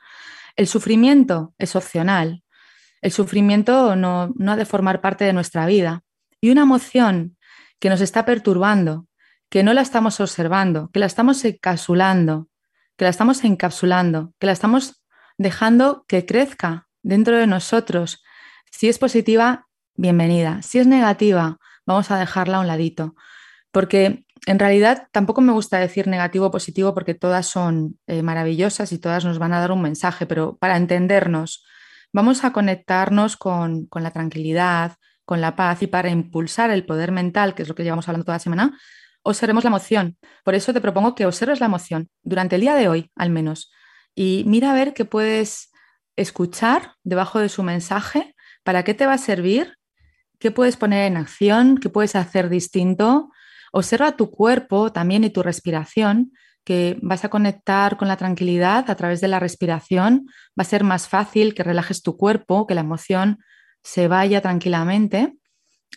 El 0.56 0.68
sufrimiento 0.68 1.54
es 1.58 1.74
opcional. 1.74 2.44
El 3.00 3.12
sufrimiento 3.12 3.96
no, 3.96 4.32
no 4.36 4.52
ha 4.52 4.56
de 4.56 4.64
formar 4.64 5.00
parte 5.00 5.24
de 5.24 5.32
nuestra 5.32 5.66
vida. 5.66 6.02
Y 6.40 6.50
una 6.50 6.62
emoción 6.62 7.36
que 7.80 7.88
nos 7.88 8.00
está 8.00 8.24
perturbando, 8.24 9.06
que 9.50 9.62
no 9.62 9.72
la 9.72 9.82
estamos 9.82 10.20
observando, 10.20 10.90
que 10.92 11.00
la 11.00 11.06
estamos 11.06 11.44
encapsulando, 11.44 12.48
que 12.96 13.04
la 13.04 13.10
estamos 13.10 13.44
encapsulando, 13.44 14.32
que 14.38 14.46
la 14.46 14.52
estamos 14.52 15.03
dejando 15.38 16.04
que 16.08 16.26
crezca 16.26 16.88
dentro 17.02 17.36
de 17.36 17.46
nosotros. 17.46 18.22
Si 18.70 18.88
es 18.88 18.98
positiva, 18.98 19.66
bienvenida. 19.94 20.62
Si 20.62 20.78
es 20.78 20.86
negativa, 20.86 21.58
vamos 21.86 22.10
a 22.10 22.18
dejarla 22.18 22.58
a 22.58 22.60
un 22.60 22.66
ladito. 22.66 23.14
Porque 23.70 24.24
en 24.46 24.58
realidad 24.58 25.08
tampoco 25.12 25.40
me 25.40 25.52
gusta 25.52 25.78
decir 25.78 26.06
negativo 26.06 26.46
o 26.46 26.50
positivo 26.50 26.94
porque 26.94 27.14
todas 27.14 27.46
son 27.46 27.98
eh, 28.06 28.22
maravillosas 28.22 28.92
y 28.92 28.98
todas 28.98 29.24
nos 29.24 29.38
van 29.38 29.52
a 29.52 29.60
dar 29.60 29.72
un 29.72 29.82
mensaje, 29.82 30.26
pero 30.26 30.56
para 30.58 30.76
entendernos, 30.76 31.64
vamos 32.12 32.44
a 32.44 32.52
conectarnos 32.52 33.36
con, 33.36 33.86
con 33.86 34.02
la 34.02 34.10
tranquilidad, 34.10 34.96
con 35.24 35.40
la 35.40 35.56
paz 35.56 35.82
y 35.82 35.86
para 35.86 36.10
impulsar 36.10 36.70
el 36.70 36.84
poder 36.84 37.10
mental, 37.10 37.54
que 37.54 37.62
es 37.62 37.68
lo 37.68 37.74
que 37.74 37.82
llevamos 37.82 38.08
hablando 38.08 38.24
toda 38.24 38.36
la 38.36 38.40
semana, 38.40 38.78
observemos 39.22 39.64
la 39.64 39.68
emoción. 39.68 40.18
Por 40.44 40.54
eso 40.54 40.72
te 40.72 40.80
propongo 40.80 41.14
que 41.14 41.26
observes 41.26 41.60
la 41.60 41.66
emoción 41.66 42.10
durante 42.22 42.56
el 42.56 42.60
día 42.60 42.74
de 42.74 42.88
hoy, 42.88 43.10
al 43.16 43.30
menos, 43.30 43.72
y 44.14 44.44
mira 44.46 44.70
a 44.70 44.74
ver 44.74 44.94
qué 44.94 45.04
puedes 45.04 45.72
escuchar 46.16 46.94
debajo 47.02 47.40
de 47.40 47.48
su 47.48 47.62
mensaje, 47.62 48.34
para 48.62 48.84
qué 48.84 48.94
te 48.94 49.06
va 49.06 49.14
a 49.14 49.18
servir 49.18 49.76
¿Qué 50.38 50.50
puedes 50.50 50.76
poner 50.76 51.06
en 51.06 51.16
acción? 51.16 51.78
¿Qué 51.78 51.88
puedes 51.88 52.16
hacer 52.16 52.48
distinto? 52.48 53.30
Observa 53.72 54.16
tu 54.16 54.30
cuerpo 54.30 54.92
también 54.92 55.24
y 55.24 55.30
tu 55.30 55.42
respiración, 55.42 56.32
que 56.64 56.98
vas 57.02 57.24
a 57.24 57.28
conectar 57.28 57.96
con 57.96 58.08
la 58.08 58.16
tranquilidad 58.16 58.90
a 58.90 58.94
través 58.94 59.20
de 59.20 59.28
la 59.28 59.40
respiración. 59.40 60.26
Va 60.50 60.62
a 60.62 60.64
ser 60.64 60.84
más 60.84 61.08
fácil 61.08 61.54
que 61.54 61.62
relajes 61.62 62.02
tu 62.02 62.16
cuerpo, 62.16 62.66
que 62.66 62.74
la 62.74 62.82
emoción 62.82 63.38
se 63.82 64.08
vaya 64.08 64.40
tranquilamente 64.40 65.34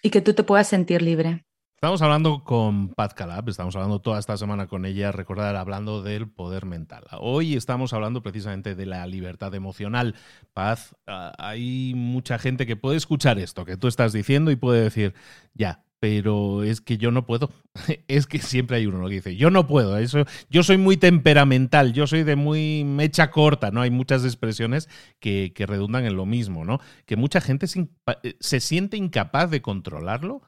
y 0.02 0.10
que 0.10 0.22
tú 0.22 0.34
te 0.34 0.44
puedas 0.44 0.68
sentir 0.68 1.02
libre. 1.02 1.47
Estamos 1.78 2.02
hablando 2.02 2.44
con 2.44 2.90
Paz 2.90 3.14
Calab, 3.14 3.48
estamos 3.50 3.76
hablando 3.76 4.00
toda 4.00 4.18
esta 4.18 4.36
semana 4.36 4.66
con 4.66 4.84
ella, 4.84 5.12
recordar, 5.12 5.56
hablando 5.56 6.02
del 6.02 6.28
poder 6.28 6.66
mental. 6.66 7.04
Hoy 7.20 7.54
estamos 7.54 7.94
hablando 7.94 8.24
precisamente 8.24 8.74
de 8.74 8.88
la 8.88 9.06
libertad 9.06 9.54
emocional. 9.54 10.16
Paz, 10.56 10.96
ah, 11.06 11.34
hay 11.38 11.94
mucha 11.96 12.40
gente 12.40 12.66
que 12.66 12.78
puede 12.78 12.98
escuchar 12.98 13.38
esto 13.38 13.64
que 13.64 13.78
tú 13.78 13.88
estás 13.88 14.12
diciendo 14.12 14.50
y 14.50 14.56
puede 14.56 14.82
decir, 14.82 15.14
ya, 15.54 15.84
pero 16.00 16.64
es 16.64 16.82
que 16.82 16.98
yo 16.98 17.12
no 17.12 17.28
puedo. 17.28 17.52
Es 18.08 18.26
que 18.26 18.40
siempre 18.40 18.78
hay 18.78 18.88
uno 18.88 19.08
que 19.08 19.14
dice, 19.14 19.36
yo 19.36 19.52
no 19.52 19.68
puedo, 19.68 20.00
eso, 20.00 20.26
yo 20.50 20.64
soy 20.64 20.80
muy 20.80 20.98
temperamental, 20.98 21.94
yo 21.94 22.08
soy 22.08 22.24
de 22.24 22.36
muy 22.36 22.86
mecha 22.86 23.30
corta, 23.30 23.70
¿no? 23.70 23.82
Hay 23.82 23.92
muchas 23.92 24.26
expresiones 24.26 24.90
que, 25.20 25.54
que 25.54 25.68
redundan 25.68 26.06
en 26.06 26.16
lo 26.16 26.26
mismo, 26.26 26.66
¿no? 26.66 26.80
Que 27.06 27.18
mucha 27.18 27.40
gente 27.40 27.68
se 27.68 28.60
siente 28.62 28.98
incapaz 28.98 29.52
de 29.52 29.62
controlarlo 29.62 30.42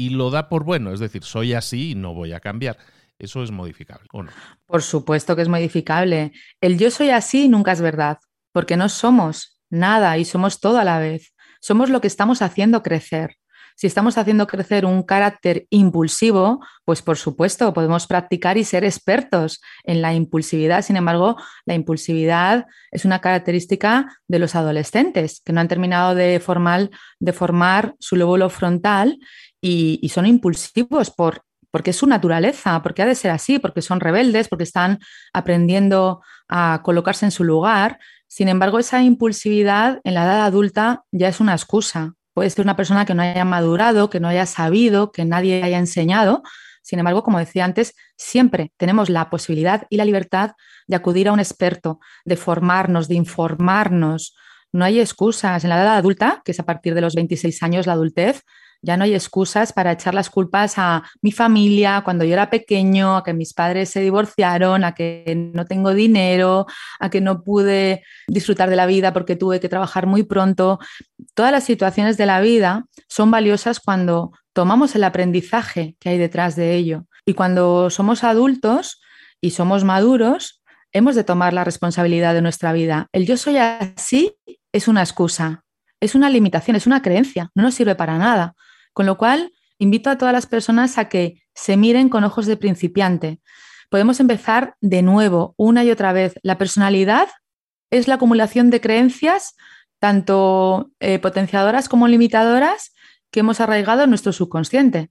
y 0.00 0.08
lo 0.08 0.30
da 0.30 0.48
por 0.48 0.64
bueno, 0.64 0.94
es 0.94 1.00
decir, 1.00 1.24
soy 1.24 1.52
así 1.52 1.90
y 1.90 1.94
no 1.94 2.14
voy 2.14 2.32
a 2.32 2.40
cambiar. 2.40 2.78
Eso 3.18 3.42
es 3.42 3.50
modificable, 3.50 4.08
¿o 4.14 4.22
no? 4.22 4.30
Por 4.64 4.80
supuesto 4.80 5.36
que 5.36 5.42
es 5.42 5.48
modificable. 5.48 6.32
El 6.58 6.78
yo 6.78 6.90
soy 6.90 7.10
así 7.10 7.50
nunca 7.50 7.72
es 7.72 7.82
verdad, 7.82 8.18
porque 8.50 8.78
no 8.78 8.88
somos 8.88 9.60
nada 9.68 10.16
y 10.16 10.24
somos 10.24 10.58
todo 10.58 10.78
a 10.78 10.84
la 10.84 10.98
vez. 10.98 11.34
Somos 11.60 11.90
lo 11.90 12.00
que 12.00 12.06
estamos 12.06 12.40
haciendo 12.40 12.82
crecer. 12.82 13.36
Si 13.76 13.86
estamos 13.86 14.16
haciendo 14.16 14.46
crecer 14.46 14.86
un 14.86 15.02
carácter 15.02 15.66
impulsivo, 15.68 16.60
pues 16.86 17.02
por 17.02 17.18
supuesto 17.18 17.72
podemos 17.74 18.06
practicar 18.06 18.56
y 18.56 18.64
ser 18.64 18.84
expertos 18.84 19.60
en 19.84 20.00
la 20.00 20.14
impulsividad. 20.14 20.82
Sin 20.82 20.96
embargo, 20.96 21.36
la 21.66 21.74
impulsividad 21.74 22.66
es 22.90 23.04
una 23.04 23.20
característica 23.20 24.18
de 24.28 24.38
los 24.38 24.54
adolescentes 24.54 25.42
que 25.44 25.52
no 25.52 25.60
han 25.60 25.68
terminado 25.68 26.14
de, 26.14 26.42
de 27.20 27.32
formar 27.32 27.94
su 27.98 28.16
lóbulo 28.16 28.50
frontal 28.50 29.18
y, 29.60 30.08
son 30.08 30.26
impulsivos 30.26 31.10
por, 31.10 31.42
porque 31.70 31.90
es 31.90 31.96
su 31.96 32.06
naturaleza, 32.06 32.82
porque 32.82 33.02
ha 33.02 33.06
de 33.06 33.14
ser 33.14 33.30
así, 33.30 33.58
porque 33.58 33.82
son 33.82 34.00
rebeldes, 34.00 34.48
porque 34.48 34.64
están 34.64 34.98
aprendiendo 35.32 36.22
a 36.48 36.80
colocarse 36.82 37.26
en 37.26 37.30
su 37.30 37.44
lugar. 37.44 37.98
Sin 38.26 38.48
embargo, 38.48 38.78
esa 38.78 39.02
impulsividad 39.02 40.00
en 40.04 40.14
la 40.14 40.24
edad 40.24 40.44
adulta 40.44 41.04
ya 41.12 41.28
es 41.28 41.40
una 41.40 41.52
excusa. 41.52 42.14
Puede 42.32 42.50
ser 42.50 42.64
una 42.64 42.76
persona 42.76 43.04
que 43.04 43.14
no 43.14 43.22
haya 43.22 43.44
madurado, 43.44 44.08
que 44.08 44.20
no 44.20 44.28
haya 44.28 44.46
sabido, 44.46 45.12
que 45.12 45.24
nadie 45.24 45.62
haya 45.62 45.78
enseñado. 45.78 46.42
Sin 46.82 46.98
embargo, 46.98 47.22
como 47.22 47.38
decía 47.38 47.64
antes, 47.64 47.94
siempre 48.16 48.72
tenemos 48.76 49.10
la 49.10 49.30
posibilidad 49.30 49.86
y 49.90 49.96
la 49.96 50.04
libertad 50.04 50.52
de 50.86 50.96
acudir 50.96 51.28
a 51.28 51.32
un 51.32 51.40
experto, 51.40 52.00
de 52.24 52.36
formarnos, 52.36 53.08
de 53.08 53.16
informarnos. 53.16 54.34
No 54.72 54.84
hay 54.84 55.00
excusas. 55.00 55.64
En 55.64 55.70
la 55.70 55.82
edad 55.82 55.96
adulta, 55.96 56.42
que 56.44 56.52
es 56.52 56.60
a 56.60 56.64
partir 56.64 56.94
de 56.94 57.00
los 57.00 57.14
26 57.14 57.62
años 57.62 57.86
la 57.86 57.92
adultez, 57.92 58.42
ya 58.82 58.96
no 58.96 59.04
hay 59.04 59.14
excusas 59.14 59.72
para 59.72 59.92
echar 59.92 60.14
las 60.14 60.30
culpas 60.30 60.74
a 60.76 61.02
mi 61.22 61.32
familia 61.32 62.02
cuando 62.04 62.24
yo 62.24 62.32
era 62.32 62.50
pequeño, 62.50 63.16
a 63.16 63.24
que 63.24 63.34
mis 63.34 63.52
padres 63.52 63.90
se 63.90 64.00
divorciaron, 64.00 64.84
a 64.84 64.94
que 64.94 65.50
no 65.54 65.66
tengo 65.66 65.92
dinero, 65.92 66.66
a 66.98 67.10
que 67.10 67.20
no 67.20 67.42
pude 67.42 68.02
disfrutar 68.26 68.70
de 68.70 68.76
la 68.76 68.86
vida 68.86 69.12
porque 69.12 69.36
tuve 69.36 69.60
que 69.60 69.68
trabajar 69.68 70.06
muy 70.06 70.22
pronto. 70.22 70.78
Todas 71.34 71.52
las 71.52 71.64
situaciones 71.64 72.16
de 72.16 72.26
la 72.26 72.40
vida 72.40 72.86
son 73.08 73.30
valiosas 73.30 73.80
cuando 73.80 74.32
tomamos 74.52 74.94
el 74.94 75.04
aprendizaje 75.04 75.96
que 76.00 76.10
hay 76.10 76.18
detrás 76.18 76.56
de 76.56 76.74
ello. 76.74 77.06
Y 77.26 77.34
cuando 77.34 77.90
somos 77.90 78.24
adultos 78.24 79.00
y 79.40 79.50
somos 79.50 79.84
maduros, 79.84 80.62
hemos 80.92 81.14
de 81.14 81.24
tomar 81.24 81.52
la 81.52 81.64
responsabilidad 81.64 82.34
de 82.34 82.42
nuestra 82.42 82.72
vida. 82.72 83.08
El 83.12 83.26
yo 83.26 83.36
soy 83.36 83.58
así 83.58 84.36
es 84.72 84.88
una 84.88 85.02
excusa, 85.02 85.64
es 86.00 86.14
una 86.14 86.30
limitación, 86.30 86.76
es 86.76 86.86
una 86.86 87.02
creencia, 87.02 87.50
no 87.54 87.62
nos 87.62 87.74
sirve 87.74 87.94
para 87.94 88.18
nada. 88.18 88.54
Con 88.92 89.06
lo 89.06 89.16
cual, 89.16 89.52
invito 89.78 90.10
a 90.10 90.18
todas 90.18 90.32
las 90.32 90.46
personas 90.46 90.98
a 90.98 91.08
que 91.08 91.42
se 91.54 91.76
miren 91.76 92.08
con 92.08 92.24
ojos 92.24 92.46
de 92.46 92.56
principiante. 92.56 93.40
Podemos 93.88 94.20
empezar 94.20 94.76
de 94.80 95.02
nuevo, 95.02 95.54
una 95.56 95.84
y 95.84 95.90
otra 95.90 96.12
vez. 96.12 96.34
La 96.42 96.58
personalidad 96.58 97.28
es 97.90 98.08
la 98.08 98.14
acumulación 98.14 98.70
de 98.70 98.80
creencias, 98.80 99.56
tanto 99.98 100.90
eh, 101.00 101.18
potenciadoras 101.18 101.88
como 101.88 102.08
limitadoras, 102.08 102.92
que 103.30 103.40
hemos 103.40 103.60
arraigado 103.60 104.04
en 104.04 104.10
nuestro 104.10 104.32
subconsciente. 104.32 105.10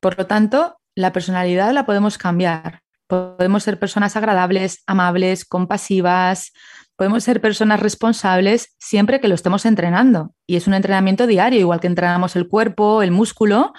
Por 0.00 0.18
lo 0.18 0.26
tanto, 0.26 0.78
la 0.94 1.12
personalidad 1.12 1.72
la 1.72 1.86
podemos 1.86 2.18
cambiar. 2.18 2.82
Podemos 3.06 3.62
ser 3.62 3.78
personas 3.78 4.16
agradables, 4.16 4.82
amables, 4.86 5.44
compasivas, 5.44 6.52
Podemos 6.96 7.24
ser 7.24 7.40
personas 7.40 7.80
responsables 7.80 8.74
siempre 8.78 9.20
que 9.20 9.28
lo 9.28 9.34
estemos 9.34 9.66
entrenando. 9.66 10.34
Y 10.46 10.56
es 10.56 10.66
un 10.66 10.74
entrenamiento 10.74 11.26
diario, 11.26 11.60
igual 11.60 11.80
que 11.80 11.86
entrenamos 11.86 12.36
el 12.36 12.48
cuerpo, 12.48 13.02
el 13.02 13.10
músculo, 13.10 13.72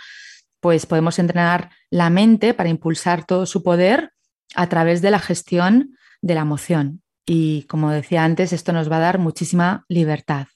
pues 0.59 0.85
podemos 0.85 1.19
entrenar 1.19 1.71
la 1.89 2.09
mente 2.09 2.53
para 2.53 2.69
impulsar 2.69 3.25
todo 3.25 3.45
su 3.45 3.63
poder 3.63 4.11
a 4.55 4.67
través 4.67 5.01
de 5.01 5.11
la 5.11 5.19
gestión 5.19 5.97
de 6.21 6.35
la 6.35 6.41
emoción. 6.41 7.01
Y 7.25 7.63
como 7.63 7.91
decía 7.91 8.23
antes, 8.23 8.53
esto 8.53 8.71
nos 8.71 8.91
va 8.91 8.97
a 8.97 9.01
dar 9.01 9.19
muchísima 9.19 9.85
libertad. 9.89 10.47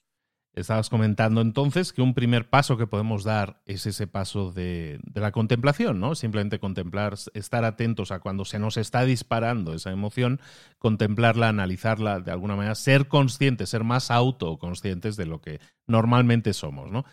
Estabas 0.54 0.90
comentando 0.90 1.40
entonces 1.40 1.94
que 1.94 2.02
un 2.02 2.12
primer 2.12 2.50
paso 2.50 2.76
que 2.76 2.86
podemos 2.86 3.24
dar 3.24 3.62
es 3.64 3.86
ese 3.86 4.06
paso 4.06 4.52
de, 4.52 5.00
la 5.14 5.32
contemplación, 5.32 5.98
¿no? 5.98 6.14
Simplemente 6.14 6.58
contemplar, 6.58 7.14
estar 7.32 7.64
atentos 7.64 8.12
a 8.12 8.20
cuando 8.20 8.44
se 8.44 8.58
nos 8.58 8.76
está 8.76 9.04
disparando 9.04 9.72
esa 9.72 9.90
emoción, 9.90 10.40
contemplarla, 10.78 11.48
analizarla 11.48 12.20
de 12.20 12.32
alguna 12.32 12.56
manera, 12.56 12.74
ser 12.74 13.08
conscientes, 13.08 13.70
ser 13.70 13.82
más 13.82 14.10
autoconscientes 14.10 15.16
de 15.16 15.24
lo 15.24 15.40
que 15.40 15.58
normalmente 15.86 16.52
somos, 16.52 16.90
¿no? 16.90 17.06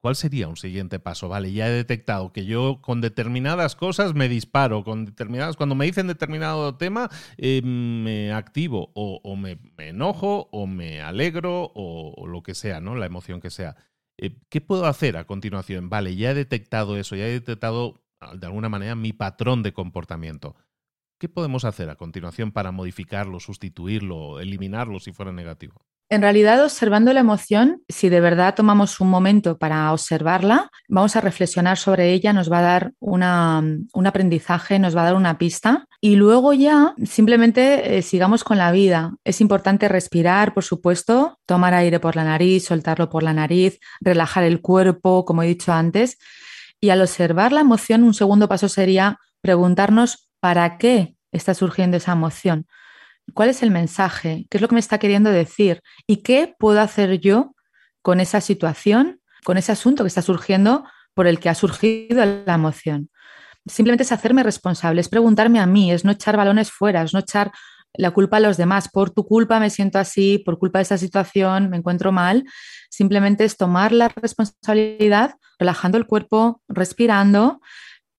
¿Cuál 0.00 0.16
sería 0.16 0.48
un 0.48 0.56
siguiente 0.56 0.98
paso? 0.98 1.28
Vale, 1.28 1.52
ya 1.52 1.68
he 1.68 1.70
detectado 1.70 2.32
que 2.32 2.46
yo 2.46 2.80
con 2.80 3.00
determinadas 3.00 3.76
cosas 3.76 4.14
me 4.14 4.28
disparo, 4.28 4.84
con 4.84 5.04
determinadas, 5.04 5.56
cuando 5.56 5.74
me 5.74 5.84
dicen 5.84 6.06
determinado 6.06 6.76
tema, 6.76 7.10
eh, 7.36 7.60
me 7.62 8.32
activo 8.32 8.90
o, 8.94 9.36
me, 9.36 9.58
enojo 9.78 10.48
o 10.52 10.66
me 10.66 11.02
alegro 11.02 11.72
o, 11.74 12.26
lo 12.26 12.42
que 12.42 12.54
sea, 12.54 12.80
¿no? 12.80 12.94
La 12.94 13.06
emoción 13.06 13.40
que 13.40 13.50
sea. 13.50 13.76
Eh, 14.18 14.38
¿Qué 14.48 14.60
puedo 14.60 14.86
hacer 14.86 15.16
a 15.16 15.26
continuación? 15.26 15.90
Vale, 15.90 16.16
ya 16.16 16.30
he 16.30 16.34
detectado 16.34 16.96
eso, 16.96 17.16
ya 17.16 17.26
he 17.26 17.32
detectado 17.32 18.02
de 18.34 18.46
alguna 18.46 18.68
manera, 18.68 18.94
mi 18.94 19.12
patrón 19.12 19.62
de 19.62 19.72
comportamiento. 19.72 20.56
¿Qué 21.18 21.28
podemos 21.28 21.64
hacer 21.64 21.90
a 21.90 21.96
continuación 21.96 22.52
para 22.52 22.72
modificarlo, 22.72 23.40
sustituirlo, 23.40 24.40
eliminarlo 24.40 25.00
si 25.00 25.12
fuera 25.12 25.32
negativo? 25.32 25.86
En 26.08 26.22
realidad, 26.22 26.62
observando 26.62 27.12
la 27.12 27.18
emoción, 27.18 27.82
si 27.88 28.08
de 28.08 28.20
verdad 28.20 28.54
tomamos 28.54 29.00
un 29.00 29.10
momento 29.10 29.58
para 29.58 29.92
observarla, 29.92 30.70
vamos 30.88 31.16
a 31.16 31.20
reflexionar 31.20 31.78
sobre 31.78 32.12
ella, 32.12 32.32
nos 32.32 32.50
va 32.50 32.60
a 32.60 32.62
dar 32.62 32.92
una, 33.00 33.60
un 33.92 34.06
aprendizaje, 34.06 34.78
nos 34.78 34.96
va 34.96 35.02
a 35.02 35.06
dar 35.06 35.16
una 35.16 35.36
pista 35.36 35.88
y 36.00 36.14
luego 36.14 36.52
ya 36.52 36.94
simplemente 37.04 37.98
eh, 37.98 38.02
sigamos 38.02 38.44
con 38.44 38.56
la 38.56 38.70
vida. 38.70 39.14
Es 39.24 39.40
importante 39.40 39.88
respirar, 39.88 40.54
por 40.54 40.62
supuesto, 40.62 41.40
tomar 41.44 41.74
aire 41.74 41.98
por 41.98 42.14
la 42.14 42.22
nariz, 42.22 42.66
soltarlo 42.66 43.10
por 43.10 43.24
la 43.24 43.32
nariz, 43.32 43.80
relajar 44.00 44.44
el 44.44 44.60
cuerpo, 44.60 45.24
como 45.24 45.42
he 45.42 45.48
dicho 45.48 45.72
antes. 45.72 46.18
Y 46.80 46.90
al 46.90 47.00
observar 47.00 47.50
la 47.50 47.62
emoción, 47.62 48.04
un 48.04 48.14
segundo 48.14 48.48
paso 48.48 48.68
sería 48.68 49.18
preguntarnos 49.40 50.30
para 50.38 50.78
qué 50.78 51.16
está 51.32 51.52
surgiendo 51.54 51.96
esa 51.96 52.12
emoción. 52.12 52.66
¿Cuál 53.34 53.48
es 53.48 53.62
el 53.62 53.70
mensaje? 53.70 54.46
¿Qué 54.50 54.58
es 54.58 54.62
lo 54.62 54.68
que 54.68 54.74
me 54.74 54.80
está 54.80 54.98
queriendo 54.98 55.30
decir? 55.30 55.82
¿Y 56.06 56.18
qué 56.18 56.54
puedo 56.58 56.80
hacer 56.80 57.18
yo 57.18 57.54
con 58.02 58.20
esa 58.20 58.40
situación, 58.40 59.20
con 59.44 59.58
ese 59.58 59.72
asunto 59.72 60.04
que 60.04 60.08
está 60.08 60.22
surgiendo 60.22 60.84
por 61.14 61.26
el 61.26 61.40
que 61.40 61.48
ha 61.48 61.54
surgido 61.54 62.24
la 62.24 62.54
emoción? 62.54 63.10
Simplemente 63.66 64.04
es 64.04 64.12
hacerme 64.12 64.44
responsable, 64.44 65.00
es 65.00 65.08
preguntarme 65.08 65.58
a 65.58 65.66
mí, 65.66 65.90
es 65.90 66.04
no 66.04 66.12
echar 66.12 66.36
balones 66.36 66.70
fuera, 66.70 67.02
es 67.02 67.12
no 67.12 67.20
echar 67.20 67.50
la 67.94 68.12
culpa 68.12 68.36
a 68.36 68.40
los 68.40 68.56
demás. 68.56 68.88
Por 68.88 69.10
tu 69.10 69.26
culpa 69.26 69.58
me 69.58 69.70
siento 69.70 69.98
así, 69.98 70.38
por 70.38 70.58
culpa 70.58 70.78
de 70.78 70.84
esta 70.84 70.98
situación 70.98 71.68
me 71.68 71.78
encuentro 71.78 72.12
mal. 72.12 72.44
Simplemente 72.90 73.44
es 73.44 73.56
tomar 73.56 73.90
la 73.90 74.08
responsabilidad, 74.08 75.34
relajando 75.58 75.98
el 75.98 76.06
cuerpo, 76.06 76.62
respirando. 76.68 77.60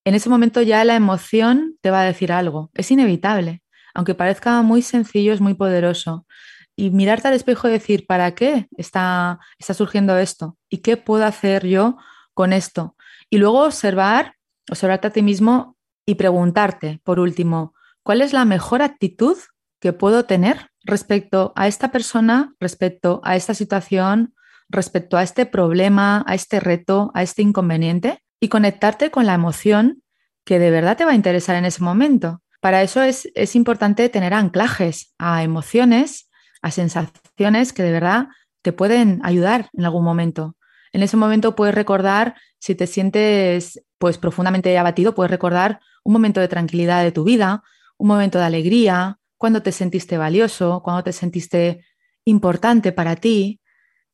En 0.03 0.15
ese 0.15 0.29
momento 0.29 0.61
ya 0.61 0.83
la 0.83 0.95
emoción 0.95 1.77
te 1.81 1.91
va 1.91 2.01
a 2.01 2.05
decir 2.05 2.31
algo. 2.31 2.71
Es 2.73 2.91
inevitable 2.91 3.61
aunque 3.97 4.13
parezca 4.13 4.61
muy 4.61 4.83
sencillo, 4.83 5.33
es 5.33 5.41
muy 5.41 5.55
poderoso. 5.55 6.27
Y 6.75 6.91
mirarte 6.91 7.29
al 7.29 7.33
espejo 7.33 7.67
y 7.67 7.71
decir, 7.71 8.05
¿para 8.05 8.35
qué 8.35 8.67
está, 8.77 9.39
está 9.57 9.73
surgiendo 9.73 10.15
esto? 10.19 10.55
¿Y 10.69 10.77
qué 10.83 10.97
puedo 10.97 11.25
hacer 11.25 11.65
yo 11.65 11.97
con 12.35 12.53
esto? 12.53 12.95
Y 13.31 13.39
luego 13.39 13.65
observar, 13.65 14.35
observarte 14.69 15.07
a 15.07 15.09
ti 15.09 15.23
mismo 15.23 15.75
y 16.05 16.13
preguntarte, 16.13 17.01
por 17.03 17.19
último, 17.19 17.73
¿cuál 18.03 18.21
es 18.21 18.33
la 18.33 18.45
mejor 18.45 18.83
actitud 18.83 19.35
que 19.79 19.93
puedo 19.93 20.25
tener 20.25 20.69
respecto 20.83 21.51
a 21.55 21.67
esta 21.67 21.91
persona, 21.91 22.53
respecto 22.59 23.19
a 23.23 23.35
esta 23.35 23.55
situación, 23.55 24.35
respecto 24.69 25.17
a 25.17 25.23
este 25.23 25.47
problema, 25.47 26.23
a 26.27 26.35
este 26.35 26.59
reto, 26.59 27.09
a 27.15 27.23
este 27.23 27.41
inconveniente? 27.41 28.19
Y 28.39 28.49
conectarte 28.49 29.09
con 29.09 29.25
la 29.25 29.33
emoción 29.33 30.03
que 30.45 30.59
de 30.59 30.69
verdad 30.69 30.97
te 30.97 31.05
va 31.05 31.13
a 31.13 31.15
interesar 31.15 31.55
en 31.55 31.65
ese 31.65 31.83
momento. 31.83 32.43
Para 32.59 32.81
eso 32.81 33.01
es, 33.01 33.27
importante 33.55 34.09
tener 34.09 34.33
anclajes 34.33 35.13
a 35.17 35.43
emociones, 35.43 36.29
a 36.61 36.71
sensaciones 36.71 37.71
que 37.73 37.83
de 37.83 37.91
verdad 37.91 38.27
te 38.61 38.73
pueden 38.73 39.19
ayudar 39.23 39.69
en 39.73 39.85
algún 39.85 40.03
momento. 40.03 40.55
En 40.91 41.03
ese 41.03 41.17
momento 41.17 41.55
puedes 41.55 41.75
recordar, 41.75 42.35
si 42.59 42.73
te 42.75 42.87
sientes 42.87 43.83
pues 43.99 44.17
profundamente 44.17 44.75
abatido, 44.77 45.13
puedes 45.13 45.31
recordar 45.31 45.79
un 46.03 46.13
momento 46.13 46.39
de 46.39 46.47
tranquilidad 46.47 47.03
de 47.03 47.11
tu 47.11 47.23
vida, 47.23 47.63
un 47.97 48.07
momento 48.07 48.39
de 48.39 48.45
alegría, 48.45 49.19
cuando 49.37 49.61
te 49.61 49.71
sentiste 49.71 50.17
valioso, 50.17 50.81
cuando 50.83 51.03
te 51.03 51.13
sentiste 51.13 51.85
importante 52.25 52.91
para 52.91 53.15
ti, 53.15 53.61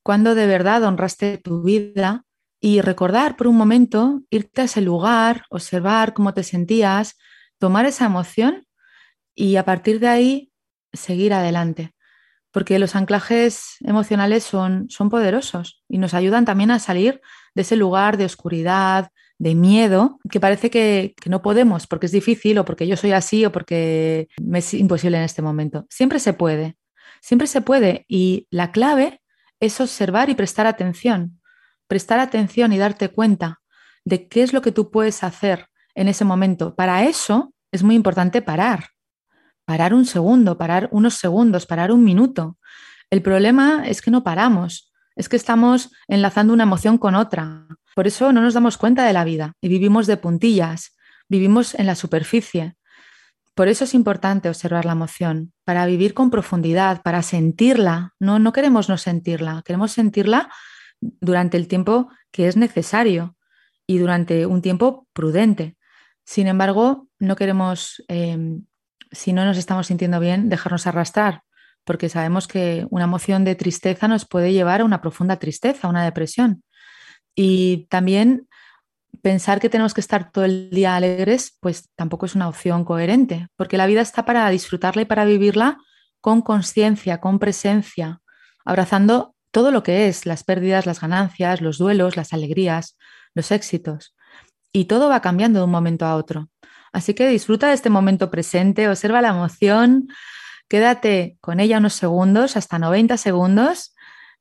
cuando 0.04 0.36
de 0.36 0.48
verdad 0.48 0.84
honraste 0.84 1.38
tu 1.38 1.64
vida 1.64 2.26
y 2.60 2.82
recordar 2.82 3.38
por 3.38 3.48
un 3.48 3.56
momento, 3.56 4.22
irte 4.30 4.62
a 4.62 4.66
ese 4.66 4.82
lugar, 4.82 5.46
observar 5.50 6.14
cómo 6.14 6.34
te 6.34 6.44
sentías, 6.44 7.18
tomar 7.64 7.86
esa 7.86 8.08
emoción 8.08 8.68
y 9.34 9.56
a 9.56 9.64
partir 9.64 10.02
de 10.02 10.10
ahí 10.10 10.52
seguir 10.92 11.34
adelante. 11.34 11.94
Porque 12.52 12.78
los 12.78 12.94
anclajes 12.94 13.78
emocionales 13.80 14.44
son, 14.44 14.90
son 14.90 15.10
poderosos 15.10 15.82
y 15.88 15.98
nos 15.98 16.14
ayudan 16.14 16.44
también 16.44 16.72
a 16.72 16.80
salir 16.80 17.22
de 17.56 17.62
ese 17.62 17.78
lugar 17.78 18.18
de 18.18 18.26
oscuridad, 18.26 19.12
de 19.38 19.56
miedo, 19.56 20.20
que 20.30 20.42
parece 20.42 20.70
que, 20.70 21.16
que, 21.22 21.30
no 21.30 21.42
podemos 21.42 21.88
porque 21.88 22.08
es 22.08 22.12
difícil 22.12 22.58
o 22.58 22.66
porque 22.66 22.86
yo 22.86 22.98
soy 22.98 23.14
así 23.14 23.46
o 23.46 23.54
porque 23.54 24.28
me 24.42 24.60
es 24.60 24.74
imposible 24.74 25.16
en 25.16 25.24
este 25.24 25.42
momento. 25.42 25.86
Siempre 25.90 26.20
se 26.20 26.34
puede, 26.34 26.76
siempre 27.22 27.48
se 27.48 27.62
puede. 27.62 28.04
Y 28.10 28.46
la 28.52 28.74
clave 28.74 29.22
es 29.62 29.80
observar 29.80 30.30
y 30.30 30.36
prestar 30.36 30.68
atención, 30.68 31.40
prestar 31.88 32.20
atención 32.20 32.74
y 32.74 32.78
darte 32.78 33.08
cuenta 33.08 33.62
de 34.04 34.28
qué 34.28 34.44
es 34.44 34.52
lo 34.52 34.62
que 34.62 34.74
tú 34.74 34.92
puedes 34.92 35.24
hacer 35.24 35.70
en 35.96 36.08
ese 36.08 36.26
momento. 36.26 36.76
Para 36.76 37.04
eso 37.06 37.54
es 37.72 37.84
muy 37.84 37.96
importante 37.96 38.42
parar, 38.42 38.90
parar 39.66 39.94
un 39.94 40.06
segundo, 40.06 40.58
parar 40.58 40.90
unos 40.92 41.16
segundos, 41.16 41.66
parar 41.66 41.92
un 41.92 42.04
minuto. 42.04 42.58
El 43.10 43.22
problema 43.22 43.84
es 43.86 44.02
que 44.02 44.12
no 44.12 44.24
paramos, 44.24 44.94
es 45.16 45.30
que 45.30 45.36
estamos 45.36 45.92
enlazando 46.08 46.54
una 46.54 46.64
emoción 46.64 46.98
con 46.98 47.16
otra. 47.16 47.68
Por 47.96 48.08
eso 48.08 48.32
no 48.34 48.42
nos 48.42 48.54
damos 48.54 48.78
cuenta 48.78 49.06
de 49.06 49.14
la 49.14 49.24
vida 49.24 49.54
y 49.62 49.68
vivimos 49.70 50.08
de 50.08 50.18
puntillas, 50.18 50.96
vivimos 51.30 51.76
en 51.76 51.86
la 51.86 51.96
superficie. 51.96 52.76
Por 53.56 53.68
eso 53.68 53.84
es 53.84 53.94
importante 53.94 54.50
observar 54.50 54.86
la 54.86 54.94
emoción, 54.94 55.54
para 55.64 55.86
vivir 55.86 56.16
con 56.16 56.32
profundidad, 56.32 57.04
para 57.04 57.22
sentirla. 57.22 58.14
No, 58.20 58.40
no 58.40 58.52
queremos 58.52 58.90
no 58.90 58.98
sentirla, 58.98 59.62
queremos 59.64 59.92
sentirla 59.92 60.50
durante 61.00 61.58
el 61.58 61.68
tiempo 61.68 62.10
que 62.32 62.48
es 62.48 62.58
necesario 62.58 63.36
y 63.86 64.00
durante 64.00 64.48
un 64.48 64.64
tiempo 64.64 65.08
prudente. 65.14 65.78
Sin 66.26 66.48
embargo, 66.48 67.08
no 67.20 67.36
queremos, 67.36 68.04
em, 68.08 68.66
si 69.12 69.34
no 69.34 69.46
nos 69.46 69.58
estamos 69.58 69.88
sintiendo 69.88 70.20
bien, 70.20 70.50
dejarnos 70.50 70.88
arrastrar, 70.88 71.44
porque 71.84 72.10
sabemos 72.10 72.48
que 72.48 72.88
una 72.90 73.06
emoción 73.06 73.44
de 73.44 73.56
tristeza 73.56 74.08
nos 74.08 74.26
puede 74.26 74.54
llevar 74.54 74.82
a 74.82 74.86
una 74.86 75.02
profunda 75.02 75.38
tristeza, 75.38 75.88
a 75.88 75.90
una 75.90 76.04
depresión. 76.04 76.64
Y 77.36 77.88
también 77.90 78.48
pensar 79.22 79.60
que 79.60 79.70
tenemos 79.70 79.94
que 79.94 80.02
estar 80.02 80.32
todo 80.32 80.46
el 80.46 80.70
día 80.70 80.96
alegres, 80.96 81.58
pues 81.60 81.90
tampoco 81.96 82.26
es 82.26 82.36
una 82.36 82.48
opción 82.48 82.86
coherente, 82.86 83.48
porque 83.56 83.78
la 83.78 83.86
vida 83.86 84.02
está 84.02 84.26
para 84.26 84.50
disfrutarla 84.50 85.04
y 85.04 85.06
para 85.06 85.26
vivirla 85.26 85.78
con 86.22 86.42
conciencia, 86.42 87.20
con 87.20 87.38
presencia, 87.38 88.22
abrazando 88.64 89.36
todo 89.52 89.72
lo 89.72 89.84
que 89.84 90.08
es, 90.08 90.26
las 90.26 90.44
pérdidas, 90.44 90.86
las 90.86 91.02
ganancias, 91.02 91.62
los 91.62 91.78
duelos, 91.78 92.16
las 92.16 92.34
alegrías, 92.34 92.98
los 93.36 93.52
éxitos 93.52 94.16
y 94.74 94.86
todo 94.86 95.08
va 95.08 95.22
cambiando 95.22 95.60
de 95.60 95.66
un 95.66 95.72
momento 95.72 96.06
a 96.06 96.16
otro. 96.16 96.50
Así 96.92 97.14
que 97.14 97.30
disfruta 97.30 97.70
de 97.70 97.76
este 97.76 97.90
momento 97.90 98.30
presente, 98.30 98.90
observa 98.90 99.22
la 99.22 99.30
emoción, 99.30 100.10
quédate 100.68 101.38
con 101.40 101.60
ella 101.60 101.78
unos 101.78 101.94
segundos, 101.94 102.58
hasta 102.58 102.80
90 102.80 103.18
segundos, 103.18 103.96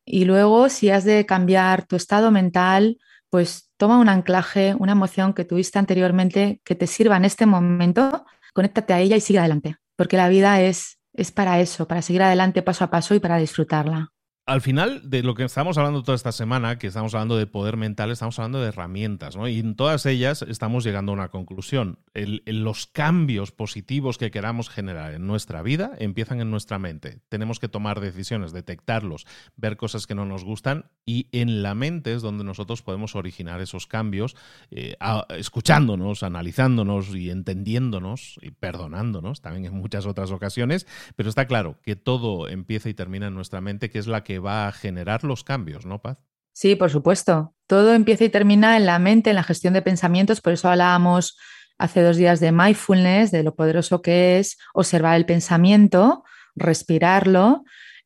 y 0.05 0.25
luego 0.25 0.69
si 0.69 0.91
has 0.91 1.05
de 1.05 1.25
cambiar 1.27 1.87
tu 1.87 1.97
estado 1.97 2.31
mental, 2.31 2.99
pues 3.31 3.71
toma 3.77 3.99
un 3.99 4.09
anclaje, 4.09 4.75
una 4.79 4.93
emoción 4.93 5.33
que 5.33 5.45
tuviste 5.45 5.79
anteriormente 5.79 6.61
que 6.65 6.75
te 6.75 6.87
sirva 6.87 7.17
en 7.17 7.25
este 7.25 7.47
momento, 7.47 8.25
conéctate 8.53 8.93
a 8.93 9.01
ella 9.01 9.17
y 9.17 9.21
sigue 9.21 9.39
adelante, 9.39 9.77
porque 9.97 10.17
la 10.17 10.29
vida 10.29 10.61
es, 10.61 10.99
es 11.15 11.31
para 11.31 11.61
eso, 11.61 11.87
para 11.87 12.03
seguir 12.03 12.23
adelante 12.23 12.63
paso 12.63 12.85
a 12.85 12.91
paso 12.91 13.15
y 13.15 13.21
para 13.21 13.37
disfrutarla 13.37 14.12
al 14.45 14.61
final 14.61 15.09
de 15.09 15.23
lo 15.23 15.35
que 15.35 15.45
estamos 15.45 15.79
hablando 15.79 16.03
toda 16.03 16.17
esta 16.17 16.33
semana, 16.33 16.77
que 16.77 16.89
estamos 16.89 17.15
hablando 17.15 17.37
de 17.37 17.47
poder 17.47 17.77
mental, 17.77 18.11
estamos 18.11 18.39
hablando 18.41 18.61
de 18.61 18.69
herramientas, 18.69 19.37
¿no? 19.37 19.47
Y 19.47 19.61
en 19.61 19.77
todas 19.77 20.05
ellas 20.05 20.43
estamos 20.43 20.83
llegando 20.83 21.13
a 21.13 21.15
una 21.15 21.29
conclusión. 21.29 22.01
los 22.15 22.89
cambios 22.89 23.53
positivos 23.53 24.19
que 24.19 24.33
queramos 24.33 24.69
generar 24.69 25.15
en 25.15 25.29
nuestra 25.29 25.63
vida 25.63 25.93
empiezan 25.99 26.41
en 26.41 26.51
nuestra 26.51 26.81
mente. 26.81 27.21
Tenemos 27.29 27.61
que 27.61 27.69
tomar 27.69 28.01
decisiones, 28.01 28.53
detectarlos, 28.53 29.27
ver 29.57 29.77
cosas 29.77 30.09
que 30.09 30.17
no 30.17 30.27
nos 30.27 30.45
gustan 30.45 30.91
y 31.07 31.29
en 31.31 31.63
la 31.63 31.77
mente 31.77 32.13
es 32.13 32.21
donde 32.21 32.43
nosotros 32.43 32.83
podemos 32.83 33.15
originar 33.15 33.61
esos 33.61 33.87
cambios, 33.87 34.35
eh, 34.73 34.97
escuchándonos, 35.31 36.25
analizándonos 36.25 37.15
y 37.15 37.31
entendiéndonos 37.31 38.41
y 38.43 38.51
perdonándonos 38.51 39.41
también 39.41 39.67
en 39.67 39.75
muchas 39.75 40.05
otras 40.05 40.33
ocasiones. 40.33 40.89
Pero 41.15 41.29
está 41.29 41.47
claro 41.47 41.79
que 41.83 41.95
todo 41.95 42.49
empieza 42.49 42.89
y 42.89 42.95
termina 42.95 43.29
en 43.29 43.35
nuestra 43.35 43.61
mente, 43.61 43.89
que 43.89 44.01
es 44.01 44.09
la 44.09 44.25
que 44.25 44.32
va 44.39 44.69
a 44.69 44.73
generar 44.73 45.25
los 45.25 45.45
cambios, 45.45 45.87
¿no, 45.87 46.01
Paz? 46.01 46.19
Sí, 46.53 46.77
por 46.77 46.91
supuesto. 46.91 47.55
Todo 47.67 47.95
empieza 47.95 48.25
y 48.25 48.29
termina 48.29 48.77
en 48.77 48.87
la 48.87 48.99
mente, 48.99 49.31
en 49.31 49.37
la 49.37 49.43
gestión 49.43 49.75
de 49.75 49.83
pensamientos. 49.83 50.41
Por 50.41 50.53
eso 50.53 50.69
hablábamos 50.69 51.39
hace 51.79 52.03
dos 52.03 52.17
días 52.17 52.41
de 52.41 52.53
mindfulness, 52.53 53.31
de 53.31 53.43
lo 53.43 53.55
poderoso 53.55 54.03
que 54.03 54.39
es 54.39 54.59
observar 54.75 55.17
el 55.17 55.27
pensamiento, 55.27 56.25
respirarlo. 56.55 57.65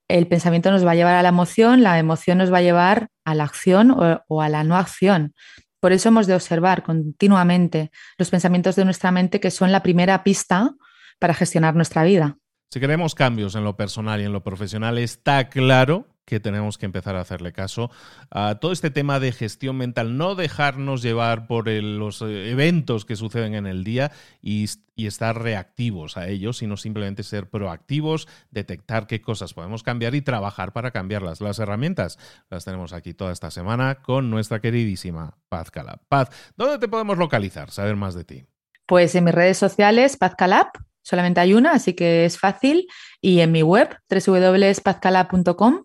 El 0.09 0.29
pensamiento 0.29 0.71
nos 0.71 0.87
va 0.87 0.93
a 0.93 0.95
llevar 0.95 1.17
a 1.17 1.23
la 1.23 1.31
emoción, 1.31 1.83
la 1.83 1.99
emoción 1.99 2.39
nos 2.39 2.53
va 2.53 2.59
a 2.59 2.63
llevar 2.63 3.09
a 3.25 3.35
la 3.35 3.45
acción 3.45 3.91
o, 3.91 4.23
o 4.29 4.41
a 4.41 4.49
la 4.49 4.63
no 4.63 4.77
acción. 4.77 5.35
Por 5.81 5.93
eso 5.93 6.09
hemos 6.09 6.27
de 6.27 6.35
observar 6.35 6.85
continuamente 6.85 7.91
los 8.19 8.31
pensamientos 8.31 8.77
de 8.77 8.85
nuestra 8.85 9.11
mente, 9.11 9.41
que 9.41 9.51
son 9.51 9.73
la 9.73 9.83
primera 9.83 10.23
pista 10.23 10.75
para 11.19 11.35
gestionar 11.35 11.75
nuestra 11.75 12.05
vida. 12.05 12.39
Si 12.73 12.81
queremos 12.81 13.15
cambios 13.15 13.55
en 13.55 13.65
lo 13.65 13.77
personal 13.77 14.21
y 14.21 14.25
en 14.25 14.33
lo 14.33 14.43
profesional, 14.43 14.99
está 14.99 15.49
claro 15.49 16.16
que 16.27 16.41
tenemos 16.41 16.77
que 16.77 16.87
empezar 16.87 17.17
a 17.17 17.21
hacerle 17.21 17.53
caso 17.53 17.91
a 18.31 18.57
todo 18.57 18.73
este 18.73 18.91
tema 18.91 19.21
de 19.21 19.33
gestión 19.33 19.77
mental, 19.77 20.19
no 20.19 20.35
dejarnos 20.35 21.01
llevar 21.01 21.47
por 21.47 21.69
los 21.69 22.21
eh, 22.21 22.51
eventos 22.51 23.05
que 23.05 23.17
suceden 23.17 23.55
en 23.55 23.67
el 23.67 23.85
día 23.85 24.13
y, 24.43 24.67
estar 24.97 25.41
reactivos 25.41 26.17
a 26.17 26.27
ellos, 26.29 26.57
sino 26.57 26.79
simplemente 26.79 27.23
ser 27.23 27.51
proactivos, 27.51 28.27
detectar 28.51 29.07
qué 29.07 29.21
cosas 29.21 29.53
podemos 29.53 29.83
cambiar 29.83 30.15
y 30.15 30.23
trabajar 30.23 30.73
para 30.73 30.91
cambiarlas. 30.91 31.43
Las 31.43 31.59
herramientas 31.59 32.19
las 32.49 32.65
tenemos 32.65 32.95
aquí 32.95 33.13
toda 33.13 33.31
esta 33.31 33.51
semana 33.51 33.97
con 33.97 34.31
nuestra 34.31 34.61
queridísima 34.61 35.37
Paz 35.51 35.71
Calab. 35.71 36.01
Paz, 36.09 36.31
¿dónde 36.57 36.79
te 36.79 36.89
podemos 36.89 37.19
localizar? 37.19 37.71
Saber 37.71 37.95
más 37.95 38.15
de 38.15 38.25
ti. 38.25 38.47
Pues 38.87 39.15
en 39.15 39.25
mis 39.25 39.35
redes 39.35 39.59
sociales, 39.59 40.17
Paz 40.17 40.35
Calab, 40.35 40.69
solamente 41.03 41.41
hay 41.41 41.53
una, 41.53 41.73
así 41.73 41.93
que 41.93 42.25
es 42.25 42.39
fácil, 42.39 42.87
y 43.21 43.41
en 43.41 43.53
mi 43.53 43.63
web, 43.63 43.95
www.pazcalab.com 44.09 45.85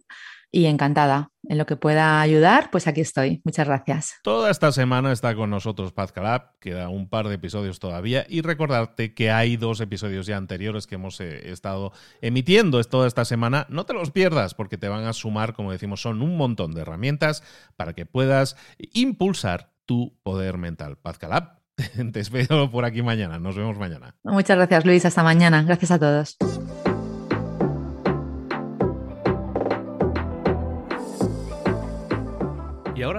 y 0.52 0.66
encantada. 0.66 1.32
En 1.48 1.58
lo 1.58 1.66
que 1.66 1.76
pueda 1.76 2.22
ayudar, 2.22 2.70
pues 2.72 2.88
aquí 2.88 3.02
estoy. 3.02 3.42
Muchas 3.44 3.68
gracias. 3.68 4.14
Toda 4.22 4.52
esta 4.52 4.72
semana 4.72 5.12
está 5.12 5.34
con 5.34 5.50
nosotros 5.50 5.92
Paz 5.92 6.12
Calab, 6.12 6.60
queda 6.60 6.90
un 6.90 7.10
par 7.10 7.28
de 7.28 7.36
episodios 7.36 7.80
todavía 7.80 8.26
y 8.30 8.42
recordarte 8.42 9.14
que 9.14 9.32
hay 9.32 9.58
dos 9.58 9.82
episodios 9.82 10.28
ya 10.28 10.38
anteriores 10.38 10.86
que 10.86 10.96
hemos 10.96 11.20
eh, 11.20 11.52
estado 11.52 11.94
emitiendo 12.22 12.82
toda 12.84 13.08
esta 13.08 13.26
semana. 13.26 13.66
No 13.70 13.86
te 13.86 13.94
los 13.94 14.12
pierdas 14.12 14.54
porque 14.54 14.78
te 14.78 14.88
van 14.88 15.06
a 15.06 15.14
sumar, 15.14 15.54
como 15.54 15.72
decimos, 15.72 16.02
son 16.02 16.22
un 16.22 16.38
montón 16.38 16.74
de 16.74 16.82
herramientas 16.82 17.44
para 17.76 17.94
que 17.94 18.06
puedas 18.06 18.56
impulsar 18.94 19.72
tu 19.86 20.16
poder 20.24 20.58
mental. 20.58 20.98
Paz 20.98 21.18
Calab, 21.18 21.62
te 22.14 22.20
espero 22.20 22.70
por 22.70 22.86
aquí 22.86 23.02
mañana. 23.02 23.40
Nos 23.40 23.56
vemos 23.56 23.78
mañana. 23.78 24.16
Muchas 24.24 24.58
gracias, 24.58 24.86
Luis. 24.86 25.06
Hasta 25.06 25.24
mañana. 25.24 25.64
Gracias 25.64 25.92
a 25.92 26.00
todos. 26.00 26.38